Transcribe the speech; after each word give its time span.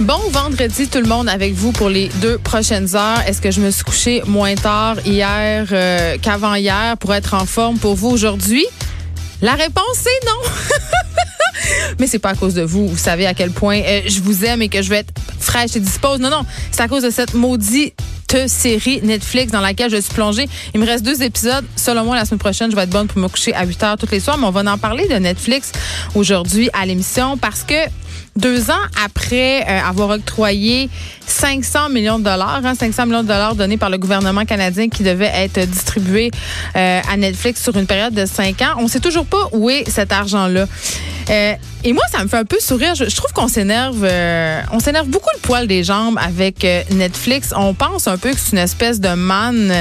Bon 0.00 0.20
vendredi 0.30 0.86
tout 0.86 1.00
le 1.00 1.08
monde 1.08 1.28
avec 1.28 1.54
vous 1.54 1.72
pour 1.72 1.88
les 1.88 2.08
deux 2.20 2.38
prochaines 2.38 2.94
heures. 2.94 3.20
Est-ce 3.26 3.40
que 3.40 3.50
je 3.50 3.60
me 3.60 3.72
suis 3.72 3.82
couché 3.82 4.22
moins 4.26 4.54
tard 4.54 4.96
hier 5.04 5.66
euh, 5.72 6.16
qu'avant 6.22 6.54
hier 6.54 6.96
pour 6.98 7.12
être 7.14 7.34
en 7.34 7.44
forme 7.46 7.78
pour 7.78 7.96
vous 7.96 8.08
aujourd'hui? 8.08 8.64
La 9.42 9.54
réponse 9.54 9.84
c'est 9.94 10.26
non. 10.26 10.50
Mais 11.98 12.06
c'est 12.06 12.20
pas 12.20 12.30
à 12.30 12.34
cause 12.36 12.54
de 12.54 12.62
vous. 12.62 12.86
Vous 12.86 12.96
savez 12.96 13.26
à 13.26 13.34
quel 13.34 13.50
point 13.50 13.80
euh, 13.80 14.02
je 14.06 14.20
vous 14.20 14.44
aime 14.44 14.62
et 14.62 14.68
que 14.68 14.82
je 14.82 14.88
vais 14.88 14.98
être 14.98 15.12
fraîche 15.40 15.74
et 15.74 15.80
dispose. 15.80 16.20
Non, 16.20 16.30
non, 16.30 16.44
c'est 16.70 16.82
à 16.82 16.86
cause 16.86 17.02
de 17.02 17.10
cette 17.10 17.34
maudite 17.34 18.00
série 18.46 19.00
Netflix 19.02 19.50
dans 19.52 19.60
laquelle 19.60 19.90
je 19.90 20.00
suis 20.00 20.12
plongée. 20.12 20.48
Il 20.74 20.80
me 20.80 20.86
reste 20.86 21.04
deux 21.04 21.22
épisodes. 21.22 21.64
Selon 21.76 22.04
moi, 22.04 22.14
la 22.14 22.24
semaine 22.24 22.38
prochaine, 22.38 22.70
je 22.70 22.76
vais 22.76 22.82
être 22.82 22.90
bonne 22.90 23.06
pour 23.06 23.18
me 23.18 23.28
coucher 23.28 23.54
à 23.54 23.64
8 23.64 23.82
heures 23.82 23.96
toutes 23.96 24.10
les 24.10 24.20
soirs. 24.20 24.38
Mais 24.38 24.46
on 24.46 24.50
va 24.50 24.70
en 24.70 24.78
parler 24.78 25.08
de 25.08 25.14
Netflix 25.14 25.72
aujourd'hui 26.14 26.68
à 26.72 26.84
l'émission 26.84 27.38
parce 27.38 27.64
que 27.64 27.74
deux 28.38 28.70
ans 28.70 28.84
après 29.04 29.64
euh, 29.68 29.80
avoir 29.84 30.10
octroyé 30.10 30.88
500 31.26 31.88
millions 31.90 32.18
de 32.18 32.24
dollars, 32.24 32.60
hein, 32.64 32.74
500 32.74 33.06
millions 33.06 33.22
de 33.22 33.28
dollars 33.28 33.56
donnés 33.56 33.76
par 33.76 33.90
le 33.90 33.98
gouvernement 33.98 34.44
canadien 34.44 34.88
qui 34.88 35.02
devait 35.02 35.30
être 35.34 35.60
distribué 35.68 36.30
euh, 36.76 37.00
à 37.10 37.16
Netflix 37.16 37.62
sur 37.62 37.76
une 37.76 37.86
période 37.86 38.14
de 38.14 38.26
cinq 38.26 38.62
ans, 38.62 38.76
on 38.78 38.86
sait 38.86 39.00
toujours 39.00 39.26
pas 39.26 39.48
où 39.52 39.68
est 39.68 39.90
cet 39.90 40.12
argent-là. 40.12 40.66
Euh, 41.30 41.54
et 41.84 41.92
moi, 41.92 42.02
ça 42.10 42.22
me 42.22 42.28
fait 42.28 42.38
un 42.38 42.44
peu 42.44 42.58
sourire. 42.58 42.94
Je, 42.94 43.14
trouve 43.14 43.32
qu'on 43.32 43.48
s'énerve, 43.48 44.08
on 44.72 44.80
s'énerve 44.80 45.08
beaucoup 45.08 45.28
le 45.34 45.40
poil 45.40 45.66
des 45.66 45.84
jambes 45.84 46.18
avec 46.18 46.66
Netflix. 46.90 47.52
On 47.54 47.74
pense 47.74 48.08
un 48.08 48.16
peu 48.16 48.30
que 48.30 48.38
c'est 48.38 48.52
une 48.52 48.58
espèce 48.58 48.98
de 48.98 49.10
manne, 49.10 49.72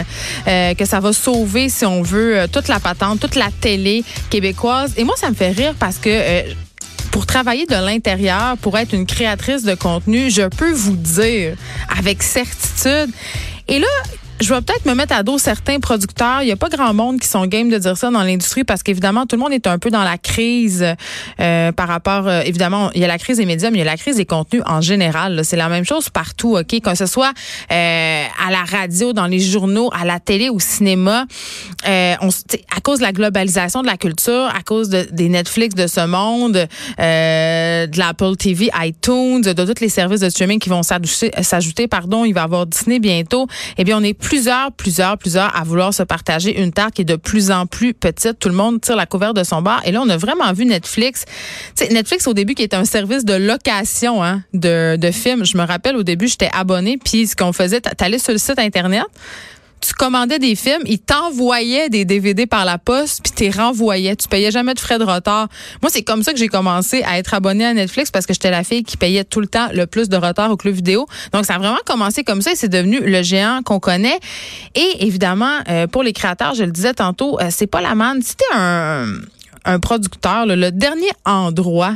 que 0.45 0.85
ça 0.85 0.99
va 0.99 1.13
sauver, 1.13 1.69
si 1.69 1.85
on 1.85 2.01
veut, 2.01 2.47
toute 2.51 2.67
la 2.67 2.79
patente, 2.79 3.19
toute 3.19 3.35
la 3.35 3.49
télé 3.61 4.03
québécoise. 4.29 4.93
Et 4.97 5.05
moi, 5.05 5.15
ça 5.17 5.29
me 5.29 5.35
fait 5.35 5.51
rire 5.51 5.73
parce 5.79 5.97
que 5.97 6.43
pour 7.17 7.25
travailler 7.25 7.65
de 7.65 7.73
l'intérieur, 7.73 8.57
pour 8.59 8.77
être 8.77 8.93
une 8.93 9.07
créatrice 9.07 9.63
de 9.63 9.73
contenu, 9.73 10.29
je 10.29 10.43
peux 10.43 10.71
vous 10.71 10.95
dire 10.95 11.55
avec 11.97 12.21
certitude. 12.21 13.09
Et 13.67 13.79
là, 13.79 13.87
je 14.39 14.53
vais 14.53 14.61
peut-être 14.61 14.85
me 14.85 14.93
mettre 14.93 15.13
à 15.13 15.23
dos 15.23 15.37
certains 15.37 15.79
producteurs. 15.79 16.41
Il 16.41 16.45
n'y 16.45 16.51
a 16.51 16.55
pas 16.55 16.69
grand 16.69 16.93
monde 16.93 17.19
qui 17.19 17.27
sont 17.27 17.45
game 17.47 17.69
de 17.69 17.77
dire 17.77 17.97
ça 17.97 18.11
dans 18.11 18.23
l'industrie 18.23 18.63
parce 18.63 18.83
qu'évidemment, 18.83 19.25
tout 19.25 19.35
le 19.35 19.41
monde 19.41 19.53
est 19.53 19.67
un 19.67 19.79
peu 19.79 19.89
dans 19.89 20.03
la 20.03 20.17
crise 20.17 20.85
euh, 21.39 21.71
par 21.71 21.87
rapport, 21.87 22.27
euh, 22.27 22.41
évidemment, 22.41 22.91
il 22.93 23.01
y 23.01 23.03
a 23.03 23.07
la 23.07 23.17
crise 23.17 23.37
des 23.37 23.45
médias, 23.45 23.69
mais 23.69 23.77
il 23.77 23.79
y 23.79 23.87
a 23.87 23.91
la 23.91 23.97
crise 23.97 24.17
des 24.17 24.25
contenus 24.25 24.61
en 24.65 24.81
général. 24.81 25.43
C'est 25.43 25.55
la 25.55 25.69
même 25.69 25.85
chose 25.85 26.09
partout, 26.09 26.57
OK? 26.57 26.79
Que 26.81 26.95
ce 26.95 27.05
soit 27.05 27.31
euh, 27.71 28.23
à 28.45 28.51
la 28.51 28.63
radio, 28.63 29.13
dans 29.13 29.27
les 29.27 29.39
journaux, 29.39 29.89
à 29.93 30.05
la 30.05 30.19
télé, 30.19 30.49
au 30.49 30.59
cinéma, 30.59 31.25
euh, 31.87 32.15
on, 32.21 32.29
à 32.75 32.81
cause 32.81 32.99
de 32.99 33.03
la 33.03 33.13
globalisation 33.13 33.81
de 33.81 33.87
la 33.87 33.97
culture, 33.97 34.51
à 34.55 34.61
cause 34.63 34.89
de, 34.89 35.07
des 35.11 35.29
Netflix 35.29 35.73
de 35.75 35.87
ce 35.87 36.05
monde, 36.05 36.67
euh, 36.99 37.87
de 37.87 37.97
l'Apple 37.97 38.35
TV, 38.35 38.69
iTunes, 38.81 39.41
de, 39.41 39.53
de 39.53 39.65
tous 39.65 39.81
les 39.81 39.89
services 39.89 40.21
de 40.21 40.29
streaming 40.29 40.59
qui 40.59 40.69
vont 40.69 40.81
s'ajouter, 40.83 41.87
pardon, 41.87 42.25
il 42.25 42.33
va 42.33 42.41
y 42.41 42.43
avoir 42.43 42.65
Disney 42.65 42.99
bientôt, 42.99 43.47
eh 43.77 43.83
bien, 43.83 43.97
on 43.97 44.03
est 44.03 44.13
plusieurs, 44.27 44.73
plusieurs, 44.73 45.17
plusieurs 45.17 45.55
à 45.55 45.63
vouloir 45.63 45.93
se 45.93 46.03
partager 46.03 46.61
une 46.61 46.73
tarte 46.73 46.95
qui 46.95 47.03
est 47.03 47.05
de 47.05 47.15
plus 47.15 47.49
en 47.49 47.65
plus 47.65 47.93
petite. 47.93 48.39
Tout 48.39 48.49
le 48.49 48.55
monde 48.55 48.81
tire 48.81 48.97
la 48.97 49.05
couverte 49.05 49.37
de 49.37 49.43
son 49.43 49.61
bar. 49.61 49.81
Et 49.85 49.93
là, 49.93 50.01
on 50.03 50.09
a 50.09 50.17
vraiment 50.17 50.51
vu 50.51 50.65
Netflix. 50.65 51.23
sais, 51.75 51.87
Netflix, 51.93 52.27
au 52.27 52.33
début, 52.33 52.53
qui 52.53 52.63
était 52.63 52.75
un 52.75 52.83
service 52.83 53.23
de 53.23 53.35
location 53.35 54.21
hein, 54.21 54.43
de, 54.53 54.97
de 54.97 55.11
films. 55.11 55.45
Je 55.45 55.57
me 55.57 55.63
rappelle, 55.63 55.95
au 55.95 56.03
début, 56.03 56.27
j'étais 56.27 56.49
abonné. 56.51 56.97
Puis, 56.97 57.27
ce 57.27 57.37
qu'on 57.37 57.53
faisait, 57.53 57.79
t'allais 57.79 58.19
sur 58.19 58.33
le 58.33 58.37
site 58.37 58.59
Internet, 58.59 59.05
tu 59.81 59.93
commandais 59.93 60.39
des 60.39 60.55
films, 60.55 60.81
ils 60.85 60.99
t'envoyaient 60.99 61.89
des 61.89 62.05
DVD 62.05 62.45
par 62.47 62.65
la 62.65 62.77
poste, 62.77 63.21
puis 63.23 63.31
t'es 63.31 63.49
renvoyais. 63.49 64.15
Tu 64.15 64.27
payais 64.27 64.51
jamais 64.51 64.73
de 64.73 64.79
frais 64.79 64.97
de 64.99 65.03
retard. 65.03 65.47
Moi, 65.81 65.89
c'est 65.91 66.03
comme 66.03 66.23
ça 66.23 66.33
que 66.33 66.39
j'ai 66.39 66.47
commencé 66.47 67.03
à 67.03 67.19
être 67.19 67.33
abonné 67.33 67.65
à 67.65 67.73
Netflix 67.73 68.11
parce 68.11 68.25
que 68.25 68.33
j'étais 68.33 68.51
la 68.51 68.63
fille 68.63 68.83
qui 68.83 68.97
payait 68.97 69.23
tout 69.23 69.39
le 69.39 69.47
temps 69.47 69.69
le 69.73 69.85
plus 69.85 70.09
de 70.09 70.17
retard 70.17 70.51
au 70.51 70.57
club 70.57 70.73
vidéo. 70.73 71.05
Donc, 71.31 71.45
ça 71.45 71.55
a 71.55 71.57
vraiment 71.59 71.77
commencé 71.85 72.23
comme 72.23 72.41
ça 72.41 72.51
et 72.51 72.55
c'est 72.55 72.69
devenu 72.69 72.99
le 72.99 73.21
géant 73.21 73.61
qu'on 73.63 73.79
connaît. 73.79 74.19
Et 74.75 75.05
évidemment, 75.05 75.59
euh, 75.69 75.87
pour 75.87 76.03
les 76.03 76.13
créateurs, 76.13 76.55
je 76.55 76.63
le 76.63 76.71
disais 76.71 76.93
tantôt, 76.93 77.39
euh, 77.39 77.47
c'est 77.51 77.67
pas 77.67 77.81
la 77.81 77.95
manne. 77.95 78.21
Si 78.21 78.35
t'es 78.35 78.45
un 78.55 79.79
producteur, 79.79 80.45
le 80.45 80.71
dernier 80.71 81.11
endroit 81.25 81.95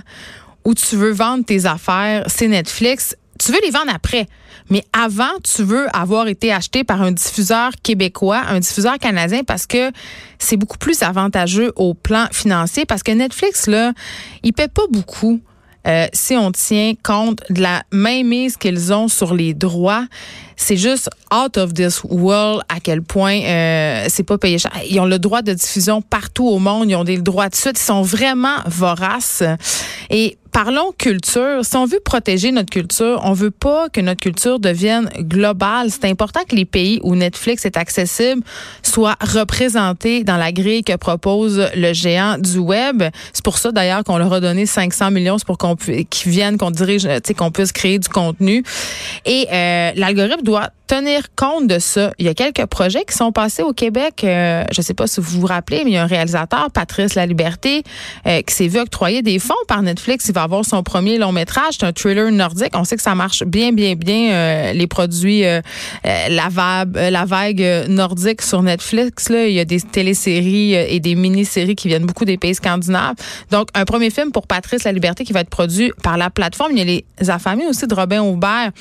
où 0.63 0.73
tu 0.75 0.95
veux 0.95 1.11
vendre 1.11 1.45
tes 1.45 1.65
affaires, 1.65 2.23
c'est 2.27 2.47
Netflix. 2.47 3.15
Tu 3.43 3.51
veux 3.51 3.59
les 3.63 3.71
vendre 3.71 3.91
après. 3.93 4.27
Mais 4.69 4.83
avant, 4.93 5.31
tu 5.43 5.63
veux 5.63 5.87
avoir 5.95 6.27
été 6.27 6.53
acheté 6.53 6.83
par 6.83 7.01
un 7.01 7.11
diffuseur 7.11 7.71
québécois, 7.81 8.41
un 8.47 8.59
diffuseur 8.59 8.99
canadien, 8.99 9.43
parce 9.43 9.65
que 9.65 9.91
c'est 10.37 10.57
beaucoup 10.57 10.77
plus 10.77 11.01
avantageux 11.01 11.73
au 11.75 11.93
plan 11.95 12.27
financier, 12.31 12.85
parce 12.85 13.01
que 13.01 13.11
Netflix, 13.11 13.67
là, 13.67 13.93
il 14.43 14.53
paie 14.53 14.67
pas 14.67 14.83
beaucoup. 14.89 15.41
Euh, 15.87 16.05
si 16.13 16.35
on 16.35 16.51
tient 16.51 16.93
compte 17.01 17.41
de 17.49 17.59
la 17.59 17.81
mainmise 17.91 18.55
qu'ils 18.55 18.93
ont 18.93 19.07
sur 19.07 19.33
les 19.33 19.55
droits, 19.55 20.05
c'est 20.55 20.77
juste 20.77 21.09
out 21.33 21.57
of 21.57 21.73
this 21.73 22.03
world 22.03 22.61
à 22.69 22.79
quel 22.79 23.01
point 23.01 23.41
euh, 23.41 24.05
c'est 24.07 24.23
pas 24.23 24.37
payé 24.37 24.59
cher. 24.59 24.71
Ils 24.87 24.99
ont 24.99 25.07
le 25.07 25.17
droit 25.17 25.41
de 25.41 25.53
diffusion 25.53 26.03
partout 26.03 26.47
au 26.47 26.59
monde, 26.59 26.87
ils 26.91 26.95
ont 26.95 27.03
des 27.03 27.17
droits 27.17 27.49
de 27.49 27.55
suite, 27.55 27.79
ils 27.79 27.83
sont 27.83 28.03
vraiment 28.03 28.57
voraces. 28.67 29.41
Et 30.11 30.37
parlons 30.51 30.91
culture. 30.97 31.63
Si 31.63 31.75
on 31.75 31.85
veut 31.85 31.99
protéger 32.03 32.51
notre 32.51 32.69
culture, 32.69 33.21
on 33.23 33.33
veut 33.33 33.51
pas 33.51 33.89
que 33.89 34.01
notre 34.01 34.21
culture 34.21 34.59
devienne 34.59 35.09
globale. 35.19 35.89
C'est 35.89 36.05
important 36.05 36.41
que 36.47 36.55
les 36.55 36.65
pays 36.65 36.99
où 37.03 37.15
Netflix 37.15 37.65
est 37.65 37.77
accessible 37.77 38.43
soient 38.83 39.17
représentés 39.21 40.23
dans 40.23 40.37
la 40.37 40.51
grille 40.51 40.83
que 40.83 40.95
propose 40.95 41.67
le 41.75 41.93
géant 41.93 42.37
du 42.37 42.57
web. 42.57 43.03
C'est 43.33 43.43
pour 43.43 43.57
ça 43.57 43.71
d'ailleurs 43.71 44.03
qu'on 44.03 44.17
leur 44.17 44.33
a 44.33 44.39
donné 44.39 44.65
500 44.65 45.11
millions, 45.11 45.37
c'est 45.37 45.47
pour 45.47 45.57
qu'on 45.57 45.75
qu'ils 45.75 46.31
viennent, 46.31 46.57
qu'on 46.57 46.71
dirige, 46.71 47.07
qu'on 47.37 47.51
puisse 47.51 47.71
créer 47.71 47.99
du 47.99 48.09
contenu. 48.09 48.63
Et 49.25 49.47
euh, 49.51 49.91
l'algorithme 49.95 50.43
doit 50.43 50.69
tenir 50.91 51.33
compte 51.37 51.67
de 51.67 51.79
ça. 51.79 52.11
Il 52.19 52.25
y 52.25 52.29
a 52.29 52.33
quelques 52.33 52.65
projets 52.65 53.05
qui 53.07 53.15
sont 53.15 53.31
passés 53.31 53.63
au 53.63 53.71
Québec. 53.71 54.25
Euh, 54.25 54.65
je 54.73 54.81
ne 54.81 54.83
sais 54.83 54.93
pas 54.93 55.07
si 55.07 55.21
vous 55.21 55.39
vous 55.39 55.47
rappelez, 55.47 55.83
mais 55.85 55.91
il 55.91 55.93
y 55.93 55.97
a 55.97 56.03
un 56.03 56.07
réalisateur, 56.07 56.69
Patrice 56.69 57.15
Laliberté, 57.15 57.83
euh, 58.27 58.41
qui 58.41 58.53
s'est 58.53 58.67
vu 58.67 58.77
octroyer 58.77 59.21
des 59.21 59.39
fonds 59.39 59.53
par 59.69 59.81
Netflix. 59.81 60.25
Il 60.27 60.33
va 60.33 60.43
avoir 60.43 60.65
son 60.65 60.83
premier 60.83 61.17
long 61.17 61.31
métrage. 61.31 61.75
C'est 61.79 61.85
un 61.85 61.93
thriller 61.93 62.29
nordique. 62.29 62.71
On 62.73 62.83
sait 62.83 62.97
que 62.97 63.01
ça 63.01 63.15
marche 63.15 63.45
bien, 63.45 63.71
bien, 63.71 63.95
bien. 63.95 64.33
Euh, 64.33 64.73
les 64.73 64.87
produits, 64.87 65.43
la, 66.03 66.49
vague, 66.49 66.93
la 66.93 67.23
vague 67.23 67.87
nordique 67.87 68.41
sur 68.41 68.61
Netflix. 68.61 69.29
Il 69.31 69.53
y 69.53 69.61
a 69.61 69.65
des 69.65 69.79
téléséries 69.79 70.73
et 70.73 70.99
des 70.99 71.15
mini-séries 71.15 71.75
qui 71.75 71.87
viennent 71.87 72.05
beaucoup 72.05 72.25
des 72.25 72.37
pays 72.37 72.55
scandinaves. 72.55 73.15
Donc, 73.49 73.69
un 73.75 73.85
premier 73.85 74.09
film 74.09 74.31
pour 74.31 74.45
Patrice 74.45 74.83
Laliberté 74.83 75.23
qui 75.23 75.31
va 75.31 75.39
être 75.39 75.49
produit 75.49 75.93
par 76.03 76.17
la 76.17 76.29
plateforme. 76.29 76.73
Il 76.73 76.79
y 76.79 76.81
a 76.81 76.85
les 76.85 77.29
affamés 77.29 77.65
aussi 77.67 77.87
de 77.87 77.95
Robin 77.95 78.21
Aubert 78.21 78.71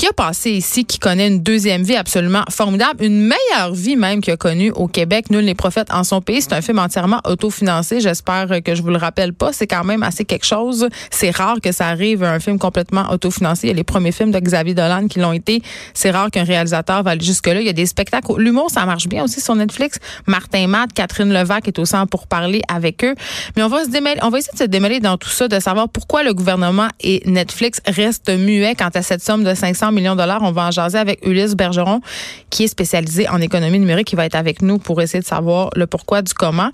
qui 0.00 0.06
a 0.06 0.14
passé 0.14 0.52
ici, 0.52 0.86
qui 0.86 0.98
connaît 0.98 1.28
une 1.28 1.42
deuxième 1.42 1.82
vie 1.82 1.94
absolument 1.94 2.42
formidable, 2.48 3.04
une 3.04 3.20
meilleure 3.20 3.74
vie 3.74 3.96
même 3.96 4.22
qu'il 4.22 4.32
a 4.32 4.38
connue 4.38 4.70
au 4.70 4.88
Québec. 4.88 5.28
Nul 5.28 5.44
n'est 5.44 5.54
prophète 5.54 5.88
en 5.92 6.04
son 6.04 6.22
pays. 6.22 6.40
C'est 6.40 6.54
un 6.54 6.62
film 6.62 6.78
entièrement 6.78 7.20
autofinancé. 7.26 8.00
J'espère 8.00 8.48
que 8.64 8.74
je 8.74 8.80
vous 8.80 8.88
le 8.88 8.96
rappelle 8.96 9.34
pas. 9.34 9.52
C'est 9.52 9.66
quand 9.66 9.84
même 9.84 10.02
assez 10.02 10.24
quelque 10.24 10.46
chose. 10.46 10.88
C'est 11.10 11.28
rare 11.28 11.60
que 11.62 11.70
ça 11.70 11.88
arrive 11.88 12.24
un 12.24 12.40
film 12.40 12.58
complètement 12.58 13.10
autofinancé. 13.10 13.66
Il 13.66 13.68
y 13.68 13.72
a 13.72 13.76
les 13.76 13.84
premiers 13.84 14.10
films 14.10 14.30
de 14.30 14.38
Xavier 14.38 14.72
Dolan 14.72 15.06
qui 15.06 15.18
l'ont 15.18 15.34
été. 15.34 15.60
C'est 15.92 16.10
rare 16.10 16.30
qu'un 16.30 16.44
réalisateur 16.44 17.02
va 17.02 17.10
aller 17.10 17.22
jusque-là. 17.22 17.60
Il 17.60 17.66
y 17.66 17.68
a 17.68 17.74
des 17.74 17.84
spectacles. 17.84 18.32
L'humour, 18.38 18.70
ça 18.70 18.86
marche 18.86 19.06
bien 19.06 19.22
aussi 19.22 19.42
sur 19.42 19.54
Netflix. 19.54 19.98
Martin 20.26 20.66
Matt, 20.66 20.94
Catherine 20.94 21.30
Levac 21.30 21.68
est 21.68 21.78
au 21.78 21.84
centre 21.84 22.08
pour 22.08 22.26
parler 22.26 22.62
avec 22.72 23.04
eux. 23.04 23.14
Mais 23.54 23.62
on 23.62 23.68
va 23.68 23.84
se 23.84 23.90
démêler, 23.90 24.18
on 24.22 24.30
va 24.30 24.38
essayer 24.38 24.54
de 24.54 24.64
se 24.64 24.64
démêler 24.64 25.00
dans 25.00 25.18
tout 25.18 25.28
ça, 25.28 25.46
de 25.46 25.60
savoir 25.60 25.90
pourquoi 25.90 26.22
le 26.22 26.32
gouvernement 26.32 26.88
et 27.02 27.22
Netflix 27.26 27.82
restent 27.86 28.30
muets 28.30 28.74
quant 28.74 28.88
à 28.94 29.02
cette 29.02 29.22
somme 29.22 29.44
de 29.44 29.52
500 29.52 29.89
100 29.90 29.92
millions 29.92 30.12
de 30.14 30.20
dollars. 30.20 30.42
On 30.42 30.52
va 30.52 30.66
en 30.66 30.70
jaser 30.70 30.98
avec 30.98 31.26
Ulysse 31.26 31.54
Bergeron, 31.54 32.00
qui 32.48 32.64
est 32.64 32.68
spécialisé 32.68 33.28
en 33.28 33.40
économie 33.40 33.78
numérique, 33.78 34.06
qui 34.06 34.16
va 34.16 34.24
être 34.24 34.36
avec 34.36 34.62
nous 34.62 34.78
pour 34.78 35.02
essayer 35.02 35.20
de 35.20 35.26
savoir 35.26 35.70
le 35.74 35.86
pourquoi 35.86 36.22
du 36.22 36.32
comment. 36.32 36.70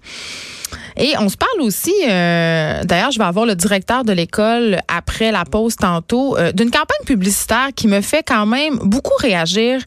Et 0.98 1.12
on 1.18 1.28
se 1.28 1.36
parle 1.36 1.60
aussi, 1.60 1.92
euh, 2.08 2.82
d'ailleurs, 2.84 3.10
je 3.10 3.18
vais 3.18 3.24
avoir 3.24 3.44
le 3.44 3.54
directeur 3.54 4.02
de 4.02 4.12
l'école 4.12 4.80
après 4.88 5.30
la 5.30 5.44
pause 5.44 5.76
tantôt, 5.76 6.38
euh, 6.38 6.52
d'une 6.52 6.70
campagne 6.70 7.04
publicitaire 7.04 7.68
qui 7.76 7.86
me 7.86 8.00
fait 8.00 8.22
quand 8.26 8.46
même 8.46 8.78
beaucoup 8.82 9.14
réagir. 9.20 9.80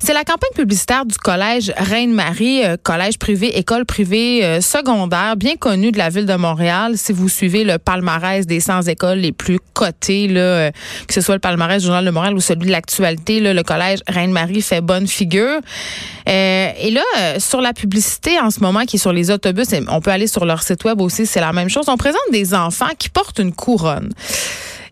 C'est 0.00 0.12
la 0.12 0.24
campagne 0.24 0.50
publicitaire 0.56 1.06
du 1.06 1.16
collège 1.16 1.72
Reine-Marie, 1.76 2.64
euh, 2.64 2.76
collège 2.82 3.18
privé, 3.18 3.56
école 3.56 3.84
privée 3.84 4.60
secondaire, 4.60 5.36
bien 5.36 5.56
connue 5.56 5.92
de 5.92 5.98
la 5.98 6.08
ville 6.08 6.26
de 6.26 6.34
Montréal. 6.34 6.94
Si 6.96 7.12
vous 7.12 7.28
suivez 7.28 7.62
le 7.62 7.78
palmarès 7.78 8.46
des 8.46 8.60
100 8.60 8.82
écoles 8.82 9.18
les 9.18 9.32
plus 9.32 9.58
cotées, 9.74 10.26
là, 10.26 10.72
que 11.06 11.14
ce 11.14 11.20
soit 11.20 11.34
le 11.34 11.40
palmarès 11.40 11.80
du 11.80 11.86
Journal 11.86 12.04
de 12.04 12.10
Montréal 12.10 12.34
ou 12.34 12.40
celui 12.40 12.67
de 12.68 12.72
l'actualité, 12.72 13.40
le 13.40 13.62
collège 13.62 14.00
Reine-Marie 14.06 14.62
fait 14.62 14.80
bonne 14.80 15.06
figure. 15.06 15.60
et 16.26 16.90
là, 16.90 17.38
sur 17.38 17.60
la 17.60 17.72
publicité 17.72 18.38
en 18.38 18.50
ce 18.50 18.60
moment 18.60 18.84
qui 18.84 18.96
est 18.96 19.00
sur 19.00 19.12
les 19.12 19.30
autobus, 19.30 19.68
on 19.88 20.00
peut 20.00 20.10
aller 20.10 20.26
sur 20.26 20.44
leur 20.44 20.62
site 20.62 20.84
web 20.84 21.00
aussi, 21.00 21.26
c'est 21.26 21.40
la 21.40 21.52
même 21.52 21.68
chose. 21.68 21.86
On 21.88 21.96
présente 21.96 22.20
des 22.30 22.54
enfants 22.54 22.90
qui 22.98 23.08
portent 23.08 23.38
une 23.38 23.52
couronne. 23.52 24.12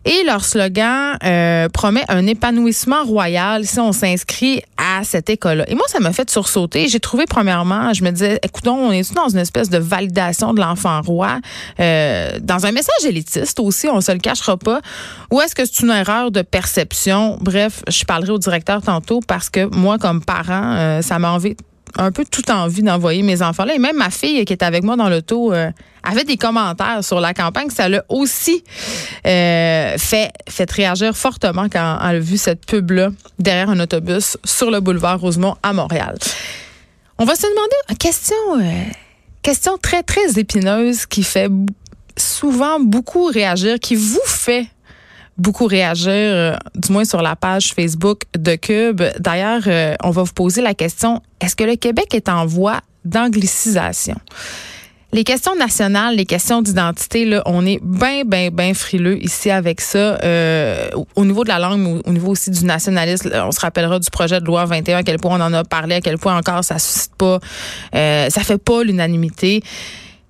Et 0.07 0.23
leur 0.23 0.45
slogan 0.45 1.17
euh, 1.21 1.67
promet 1.67 2.05
un 2.07 2.25
épanouissement 2.27 3.03
royal 3.03 3.65
si 3.65 3.77
on 3.81 3.91
s'inscrit 3.91 4.61
à 4.77 5.03
cette 5.03 5.29
école-là. 5.29 5.69
Et 5.69 5.75
moi, 5.75 5.83
ça 5.89 5.99
m'a 5.99 6.13
fait 6.13 6.29
sursauter. 6.29 6.87
J'ai 6.87 7.01
trouvé, 7.01 7.25
premièrement, 7.25 7.91
je 7.91 8.05
me 8.05 8.11
disais, 8.11 8.39
écoutons, 8.41 8.75
on 8.75 8.91
est 8.93 9.13
dans 9.13 9.27
une 9.27 9.39
espèce 9.39 9.69
de 9.69 9.77
validation 9.77 10.53
de 10.53 10.61
l'enfant 10.61 11.01
roi, 11.01 11.39
euh, 11.81 12.39
dans 12.41 12.65
un 12.65 12.71
message 12.71 13.03
élitiste 13.05 13.59
aussi, 13.59 13.89
on 13.89 13.99
se 13.99 14.13
le 14.13 14.19
cachera 14.19 14.55
pas. 14.55 14.79
Ou 15.29 15.41
est-ce 15.41 15.53
que 15.53 15.65
c'est 15.65 15.81
une 15.81 15.91
erreur 15.91 16.31
de 16.31 16.41
perception? 16.41 17.37
Bref, 17.41 17.83
je 17.89 18.05
parlerai 18.05 18.31
au 18.31 18.39
directeur 18.39 18.81
tantôt 18.81 19.19
parce 19.27 19.49
que 19.49 19.65
moi, 19.75 19.97
comme 19.97 20.23
parent, 20.23 20.75
euh, 20.77 21.01
ça 21.01 21.19
m'a 21.19 21.31
envie 21.31 21.57
un 21.95 22.11
peu 22.11 22.25
tout 22.25 22.49
envie 22.51 22.83
d'envoyer 22.83 23.23
mes 23.23 23.41
enfants 23.41 23.65
là. 23.65 23.73
Et 23.75 23.79
même 23.79 23.97
ma 23.97 24.09
fille 24.09 24.43
qui 24.45 24.53
est 24.53 24.63
avec 24.63 24.83
moi 24.83 24.95
dans 24.95 25.09
l'auto 25.09 25.53
euh, 25.53 25.71
avait 26.03 26.23
des 26.23 26.37
commentaires 26.37 27.03
sur 27.03 27.19
la 27.19 27.33
campagne. 27.33 27.69
Ça 27.69 27.89
l'a 27.89 28.03
aussi 28.09 28.63
euh, 29.25 29.97
fait, 29.97 30.31
réagir 30.71 31.15
fortement 31.15 31.67
quand 31.69 31.99
elle 32.01 32.15
a 32.15 32.19
vu 32.19 32.37
cette 32.37 32.65
pub-là 32.65 33.09
derrière 33.39 33.69
un 33.69 33.79
autobus 33.79 34.37
sur 34.43 34.71
le 34.71 34.79
boulevard 34.79 35.19
Rosemont 35.19 35.55
à 35.63 35.73
Montréal. 35.73 36.17
On 37.17 37.25
va 37.25 37.35
se 37.35 37.43
demander 37.43 37.75
une 37.89 37.97
question, 37.97 38.35
euh, 38.59 38.83
question 39.41 39.77
très, 39.81 40.03
très 40.03 40.39
épineuse 40.39 41.05
qui 41.05 41.23
fait 41.23 41.49
souvent 42.15 42.79
beaucoup 42.79 43.25
réagir, 43.25 43.79
qui 43.79 43.95
vous 43.95 44.19
fait 44.25 44.67
beaucoup 45.37 45.65
réagir, 45.65 46.11
euh, 46.11 46.55
du 46.75 46.91
moins 46.91 47.05
sur 47.05 47.21
la 47.21 47.35
page 47.35 47.73
Facebook 47.73 48.21
de 48.37 48.55
Cube. 48.55 49.01
D'ailleurs, 49.19 49.63
euh, 49.67 49.95
on 50.03 50.09
va 50.09 50.23
vous 50.23 50.33
poser 50.33 50.61
la 50.61 50.73
question, 50.73 51.21
est-ce 51.41 51.55
que 51.55 51.63
le 51.63 51.75
Québec 51.75 52.13
est 52.13 52.29
en 52.29 52.45
voie 52.45 52.81
d'anglicisation? 53.05 54.15
Les 55.13 55.23
questions 55.23 55.55
nationales, 55.55 56.17
les 56.17 56.25
questions 56.25 56.61
d'identité, 56.61 57.23
là, 57.23 57.41
on 57.45 57.65
est 57.65 57.79
bien, 57.81 58.23
bien, 58.25 58.49
bien 58.49 58.73
frileux 58.73 59.23
ici 59.23 59.49
avec 59.49 59.79
ça. 59.79 60.19
Euh, 60.21 60.89
au 61.15 61.23
niveau 61.23 61.45
de 61.45 61.47
la 61.47 61.59
langue, 61.59 62.01
au, 62.05 62.11
niveau 62.11 62.31
aussi 62.31 62.51
du 62.51 62.65
nationalisme, 62.65 63.31
on 63.33 63.51
se 63.51 63.59
rappellera 63.61 63.99
du 63.99 64.09
projet 64.09 64.41
de 64.41 64.45
loi 64.45 64.65
21, 64.65 64.97
à 64.97 65.03
quel 65.03 65.17
point 65.17 65.39
on 65.39 65.41
en 65.41 65.53
a 65.53 65.63
parlé, 65.63 65.95
à 65.95 66.01
quel 66.01 66.17
point 66.17 66.37
encore 66.37 66.61
ça 66.65 66.77
suscite 66.77 67.15
pas, 67.15 67.39
euh, 67.95 68.29
ça 68.29 68.41
fait 68.41 68.57
pas 68.57 68.83
l'unanimité. 68.83 69.63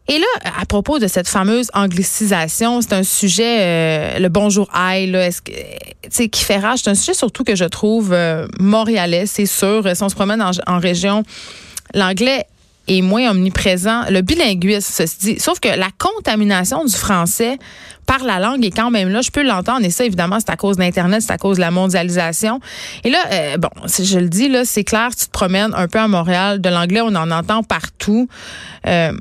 Et 0.10 0.20
là, 0.20 0.52
à 0.60 0.66
propos 0.66 1.00
de 1.00 1.08
cette 1.08 1.28
fameuse 1.28 1.70
anglicisation, 1.74 2.82
c'est 2.82 2.94
un 2.94 3.04
sujet, 3.04 3.58
euh, 3.60 4.20
le 4.20 4.30
bonjour 4.30 4.70
aïe, 4.74 5.14
est-ce 5.14 5.42
que, 5.42 6.24
qui 6.28 6.44
fait 6.46 6.58
rage? 6.58 6.80
C'est 6.84 6.90
un 6.90 6.96
sujet 6.96 7.14
surtout 7.14 7.44
que 7.44 7.56
je 7.56 7.66
trouve 7.66 8.14
euh, 8.14 8.48
montréalais, 8.60 9.26
c'est 9.26 9.46
sûr. 9.46 9.84
Si 9.94 10.04
on 10.04 10.10
se 10.10 10.16
promène 10.16 10.42
en, 10.42 10.80
région, 10.80 11.24
l'anglais 11.94 12.46
est 12.88 13.02
moins 13.02 13.32
omniprésent. 13.32 14.04
Le 14.10 14.22
bilinguisme, 14.22 14.90
ceci 14.94 15.18
dit. 15.20 15.40
Sauf 15.40 15.60
que 15.60 15.68
la 15.68 15.90
contamination 15.98 16.86
du 16.86 16.96
français 16.96 17.58
par 18.06 18.24
la 18.24 18.40
langue 18.40 18.64
est 18.64 18.72
quand 18.72 18.90
même 18.90 19.10
là. 19.10 19.20
Je 19.22 19.30
peux 19.30 19.44
l'entendre. 19.44 19.86
Et 19.86 19.90
ça, 19.90 20.06
évidemment, 20.06 20.40
c'est 20.40 20.50
à 20.50 20.56
cause 20.56 20.78
d'Internet, 20.78 21.22
c'est 21.22 21.34
à 21.34 21.38
cause 21.38 21.58
de 21.58 21.62
la 21.62 21.72
mondialisation. 21.72 22.62
Et 23.04 23.10
là, 23.10 23.20
euh, 23.34 23.58
bon, 23.58 23.70
je 23.86 24.20
le 24.20 24.30
dis, 24.30 24.48
là, 24.48 24.64
c'est 24.64 24.86
clair, 24.86 25.10
tu 25.10 25.26
te 25.26 25.32
promènes 25.32 25.74
un 25.76 25.90
peu 25.90 26.00
à 26.00 26.08
Montréal, 26.08 26.62
de 26.62 26.70
l'anglais, 26.70 27.02
on 27.02 27.14
en 27.14 27.30
entend 27.30 27.64
partout. 27.64 28.30
Euh, 28.86 29.12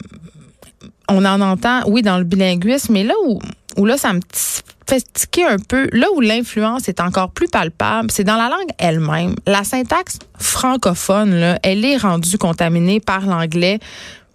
on 1.09 1.25
en 1.25 1.41
entend, 1.41 1.83
oui, 1.87 2.03
dans 2.03 2.19
le 2.19 2.25
bilinguisme, 2.25 2.93
mais 2.93 3.05
là 3.05 3.15
où, 3.27 3.41
où 3.77 3.85
là, 3.85 3.97
ça 3.97 4.13
me 4.13 4.21
fait 4.89 5.05
tiquer 5.13 5.45
un 5.45 5.59
peu, 5.59 5.89
là 5.93 6.07
où 6.15 6.21
l'influence 6.21 6.89
est 6.89 7.01
encore 7.01 7.31
plus 7.31 7.49
palpable, 7.49 8.11
c'est 8.11 8.25
dans 8.25 8.37
la 8.37 8.49
langue 8.49 8.71
elle-même. 8.79 9.35
La 9.47 9.65
syntaxe 9.65 10.19
francophone, 10.39 11.35
là, 11.35 11.59
elle 11.63 11.85
est 11.85 11.97
rendue 11.97 12.39
contaminée 12.39 13.01
par 13.01 13.27
l'anglais 13.27 13.79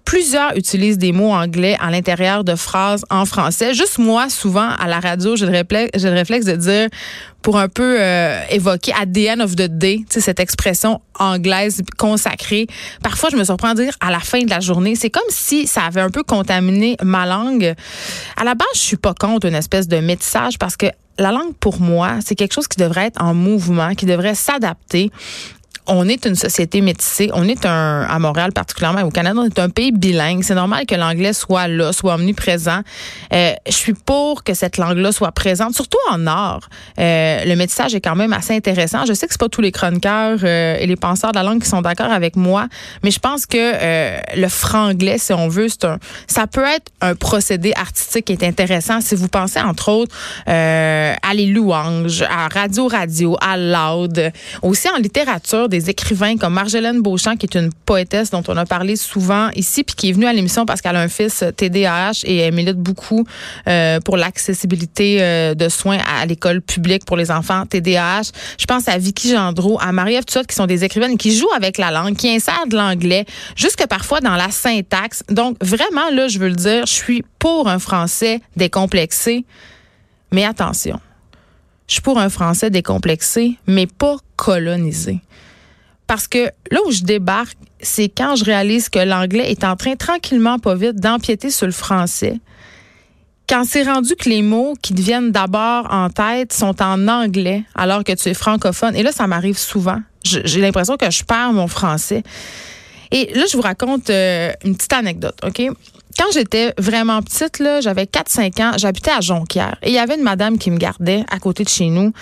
Plusieurs 0.06 0.56
utilisent 0.58 0.98
des 0.98 1.12
mots 1.12 1.32
anglais 1.32 1.78
à 1.80 1.92
l'intérieur 1.92 2.44
de 2.44 2.56
phrases 2.56 3.06
en 3.10 3.26
français. 3.26 3.74
Juste 3.74 3.98
moi, 3.98 4.30
souvent, 4.30 4.70
à 4.70 4.88
la 4.88 5.00
radio, 5.00 5.36
j'ai 5.36 5.46
le 5.46 5.52
réflexe, 5.52 6.04
le 6.04 6.12
réflexe 6.12 6.46
de 6.46 6.56
dire, 6.56 6.90
pour 7.42 7.58
un 7.58 7.68
peu 7.70 7.98
euh, 8.00 8.42
évoquer 8.50 8.94
at 8.94 9.08
the 9.08 9.30
end 9.30 9.40
of 9.40 9.56
the 9.56 9.68
day, 9.68 10.04
cette 10.10 10.40
expression 10.40 11.02
anglaise 11.18 11.82
consacrée. 11.98 12.68
Parfois, 13.04 13.30
je 13.32 13.38
me 13.38 13.44
surprends 13.44 13.70
à 13.70 13.76
dire 13.76 13.94
à 14.00 14.12
la 14.12 14.20
fin 14.20 14.42
de 14.42 14.50
la 14.50 14.60
journée. 14.60 14.96
C'est 14.96 15.10
comme 15.10 15.24
si 15.30 15.68
ça 15.68 15.84
avait 15.84 16.02
un 16.02 16.10
peu 16.10 16.24
contaminé 16.24 16.98
ma 17.04 17.26
langue. 17.26 17.74
À 18.38 18.44
la 18.44 18.56
base, 18.56 18.68
je 18.74 18.80
suis 18.80 18.98
pas 18.98 19.14
contre 19.14 19.48
une 19.48 19.56
espèce 19.56 19.88
de 19.88 19.98
métissage 19.98 20.58
parce 20.60 20.78
que 20.78 20.88
la 21.18 21.32
langue, 21.32 21.54
pour 21.60 21.80
moi, 21.80 22.16
c'est 22.26 22.36
quelque 22.36 22.54
chose 22.54 22.68
qui 22.68 22.78
devrait 22.78 23.08
être 23.08 23.22
en 23.22 23.34
mouvement, 23.34 23.94
qui 23.94 24.06
devrait 24.06 24.36
s'adapter 24.36 25.12
on 25.88 26.08
est 26.08 26.26
une 26.26 26.36
société 26.36 26.82
métissée. 26.82 27.30
On 27.34 27.48
est 27.48 27.66
un, 27.66 28.04
à 28.04 28.20
Montréal 28.20 28.52
particulièrement, 28.54 29.02
au 29.02 29.10
Canada, 29.10 29.40
on 29.40 29.46
est 29.46 29.60
un 29.60 29.70
pays 29.70 29.92
bilingue. 29.92 30.44
C'est 30.44 30.56
normal 30.56 30.86
que 30.86 30.96
l'anglais 30.96 31.34
soit 31.34 31.68
là, 31.68 31.92
soit 31.94 32.16
omniprésent. 32.16 32.82
Euh, 33.34 33.54
je 33.68 33.74
suis 33.74 33.94
pour 33.94 34.44
que 34.44 34.54
cette 34.54 34.78
langue-là 34.78 35.12
soit 35.12 35.32
présente, 35.32 35.74
surtout 35.74 35.98
en 36.10 36.28
art. 36.28 36.70
Euh, 37.00 37.44
le 37.46 37.56
métissage 37.56 37.96
est 37.96 38.02
quand 38.02 38.16
même 38.16 38.34
assez 38.34 38.56
intéressant. 38.56 39.06
Je 39.06 39.14
sais 39.14 39.28
que 39.28 39.34
c'est 39.34 39.40
pas 39.40 39.50
tous 39.50 39.62
les 39.62 39.72
chroniqueurs 39.72 40.40
euh, 40.44 40.78
et 40.80 40.88
les 40.88 40.96
penseurs 40.96 41.32
de 41.32 41.38
la 41.38 41.44
langue 41.44 41.62
qui 41.62 41.70
sont 41.70 41.82
d'accord 41.82 42.12
avec 42.12 42.36
moi, 42.36 42.68
mais 43.04 43.12
je 43.12 43.20
pense 43.20 43.46
que 43.46 43.58
euh, 43.58 44.20
le 44.36 44.48
franglais, 44.48 45.18
si 45.18 45.34
on 45.34 45.48
veut, 45.48 45.68
c'est 45.70 45.86
un, 45.86 45.98
ça 46.28 46.48
peut 46.48 46.66
être 46.66 46.92
un 47.02 47.16
procédé 47.16 47.74
artistique 47.76 48.26
qui 48.26 48.34
est 48.34 48.44
intéressant. 48.44 49.02
Si 49.02 49.16
vous 49.16 49.28
pensez 49.28 49.60
entre 49.60 49.90
autres 49.90 50.16
à 50.46 51.34
les 51.34 51.48
louanges, 51.48 52.24
à 52.24 52.48
Radio 52.48 52.88
Radio, 52.88 53.38
à 53.42 53.58
Loud, 53.58 54.32
aussi 54.62 54.90
en 54.90 54.98
littérature 54.98 55.70
des 55.72 55.90
écrivains 55.90 56.38
comme 56.38 56.54
Marjolaine 56.54 57.02
Beauchamp, 57.02 57.38
qui 57.38 57.48
est 57.48 57.58
une 57.58 57.72
poétesse 57.74 58.30
dont 58.30 58.44
on 58.48 58.56
a 58.58 58.66
parlé 58.66 58.96
souvent 58.96 59.50
ici, 59.56 59.84
puis 59.84 59.96
qui 59.96 60.10
est 60.10 60.12
venue 60.12 60.28
à 60.28 60.34
l'émission 60.34 60.68
parce 60.68 60.82
qu'elle 60.82 60.96
a 60.96 61.02
un 61.02 61.08
fils 61.08 61.44
TDAH 61.58 62.22
et 62.26 62.38
elle 62.38 62.54
milite 62.54 62.78
beaucoup 62.78 63.26
euh, 63.68 64.00
pour 64.02 64.18
l'accessibilité 64.18 65.18
euh, 65.22 65.56
de 65.56 65.70
soins 65.70 65.98
à 65.98 66.26
l'école 66.28 66.62
publique 66.62 67.06
pour 67.06 67.18
les 67.18 67.32
enfants 67.32 67.66
TDAH. 67.66 68.32
Je 68.60 68.66
pense 68.66 68.88
à 68.88 69.00
Vicky 69.00 69.32
Gendreau, 69.32 69.80
à 69.82 69.92
Marie-Ève 69.92 70.26
qui 70.26 70.56
sont 70.56 70.68
des 70.68 70.84
écrivaines 70.84 71.18
qui 71.18 71.36
jouent 71.36 71.52
avec 71.56 71.78
la 71.78 71.90
langue, 71.90 72.16
qui 72.16 72.30
insèrent 72.30 72.68
de 72.68 72.76
l'anglais, 72.76 73.26
jusque 73.56 73.88
parfois 73.88 74.20
dans 74.20 74.36
la 74.36 74.52
syntaxe. 74.52 75.24
Donc, 75.30 75.58
vraiment, 75.62 76.10
là, 76.12 76.28
je 76.28 76.38
veux 76.38 76.50
le 76.50 76.56
dire, 76.56 76.86
je 76.86 76.94
suis 76.94 77.24
pour 77.40 77.68
un 77.68 77.80
français 77.80 78.42
décomplexé. 78.56 79.46
Mais 80.32 80.46
attention, 80.46 81.00
je 81.88 81.94
suis 81.94 82.02
pour 82.02 82.20
un 82.20 82.30
français 82.30 82.70
décomplexé, 82.70 83.58
mais 83.68 83.88
pas 83.88 84.18
colonisé. 84.36 85.20
Parce 86.12 86.28
que 86.28 86.52
là 86.70 86.80
où 86.86 86.92
je 86.92 87.04
débarque, 87.04 87.58
c'est 87.80 88.10
quand 88.10 88.36
je 88.36 88.44
réalise 88.44 88.90
que 88.90 89.00
l'anglais 89.00 89.50
est 89.50 89.64
en 89.64 89.78
train 89.78 89.96
tranquillement, 89.96 90.60
pas 90.60 90.76
vite, 90.76 90.98
d'empiéter 90.98 91.50
sur 91.50 91.68
le 91.68 91.72
français. 91.72 92.42
Quand 93.48 93.64
c'est 93.64 93.84
rendu 93.84 94.18
que 94.18 94.28
les 94.28 94.42
mots 94.42 94.74
qui 94.82 94.94
deviennent 94.94 95.32
d'abord 95.32 95.88
en 95.90 96.10
tête 96.10 96.52
sont 96.52 96.82
en 96.82 97.08
anglais 97.08 97.64
alors 97.76 98.04
que 98.04 98.12
tu 98.12 98.28
es 98.28 98.34
francophone. 98.34 98.94
Et 98.98 99.04
là, 99.04 99.14
ça 99.14 99.26
m'arrive 99.26 99.58
souvent. 99.58 100.02
J'ai 100.26 100.60
l'impression 100.60 100.98
que 100.98 101.10
je 101.10 101.24
perds 101.24 101.54
mon 101.54 101.68
français. 101.68 102.24
Et 103.12 103.32
là, 103.34 103.46
je 103.50 103.56
vous 103.56 103.64
raconte 103.64 104.10
euh, 104.10 104.52
une 104.66 104.76
petite 104.76 104.92
anecdote, 104.92 105.40
OK? 105.46 105.62
Quand 106.18 106.32
j'étais 106.34 106.74
vraiment 106.78 107.22
petite, 107.22 107.60
là, 107.60 107.82
j'avais 107.82 108.04
4-5 108.06 108.62
ans, 108.62 108.72
j'habitais 108.78 109.12
à 109.12 109.22
Jonquière. 109.22 109.78
Et 109.84 109.90
il 109.90 109.94
y 109.94 110.00
avait 110.00 110.16
une 110.16 110.24
madame 110.24 110.58
qui 110.58 110.72
me 110.72 110.78
gardait 110.78 111.24
à 111.32 111.40
côté 111.40 111.64
de 111.64 111.70
chez 111.70 111.90
nous. 111.90 112.14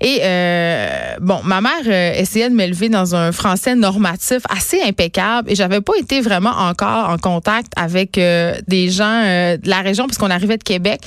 Et 0.00 0.20
euh, 0.22 1.16
bon, 1.20 1.40
ma 1.44 1.60
mère 1.60 1.72
euh, 1.86 2.12
essayait 2.14 2.48
de 2.48 2.54
m'élever 2.54 2.88
dans 2.88 3.14
un 3.14 3.32
français 3.32 3.74
normatif 3.74 4.40
assez 4.48 4.82
impeccable. 4.82 5.50
Et 5.50 5.54
j'avais 5.54 5.80
pas 5.80 5.94
été 5.98 6.20
vraiment 6.20 6.50
encore 6.50 7.10
en 7.10 7.18
contact 7.18 7.72
avec 7.76 8.18
euh, 8.18 8.54
des 8.68 8.90
gens 8.90 9.22
de 9.22 9.68
la 9.68 9.80
région, 9.80 10.06
puisqu'on 10.06 10.30
arrivait 10.30 10.56
de 10.56 10.64
Québec, 10.64 11.00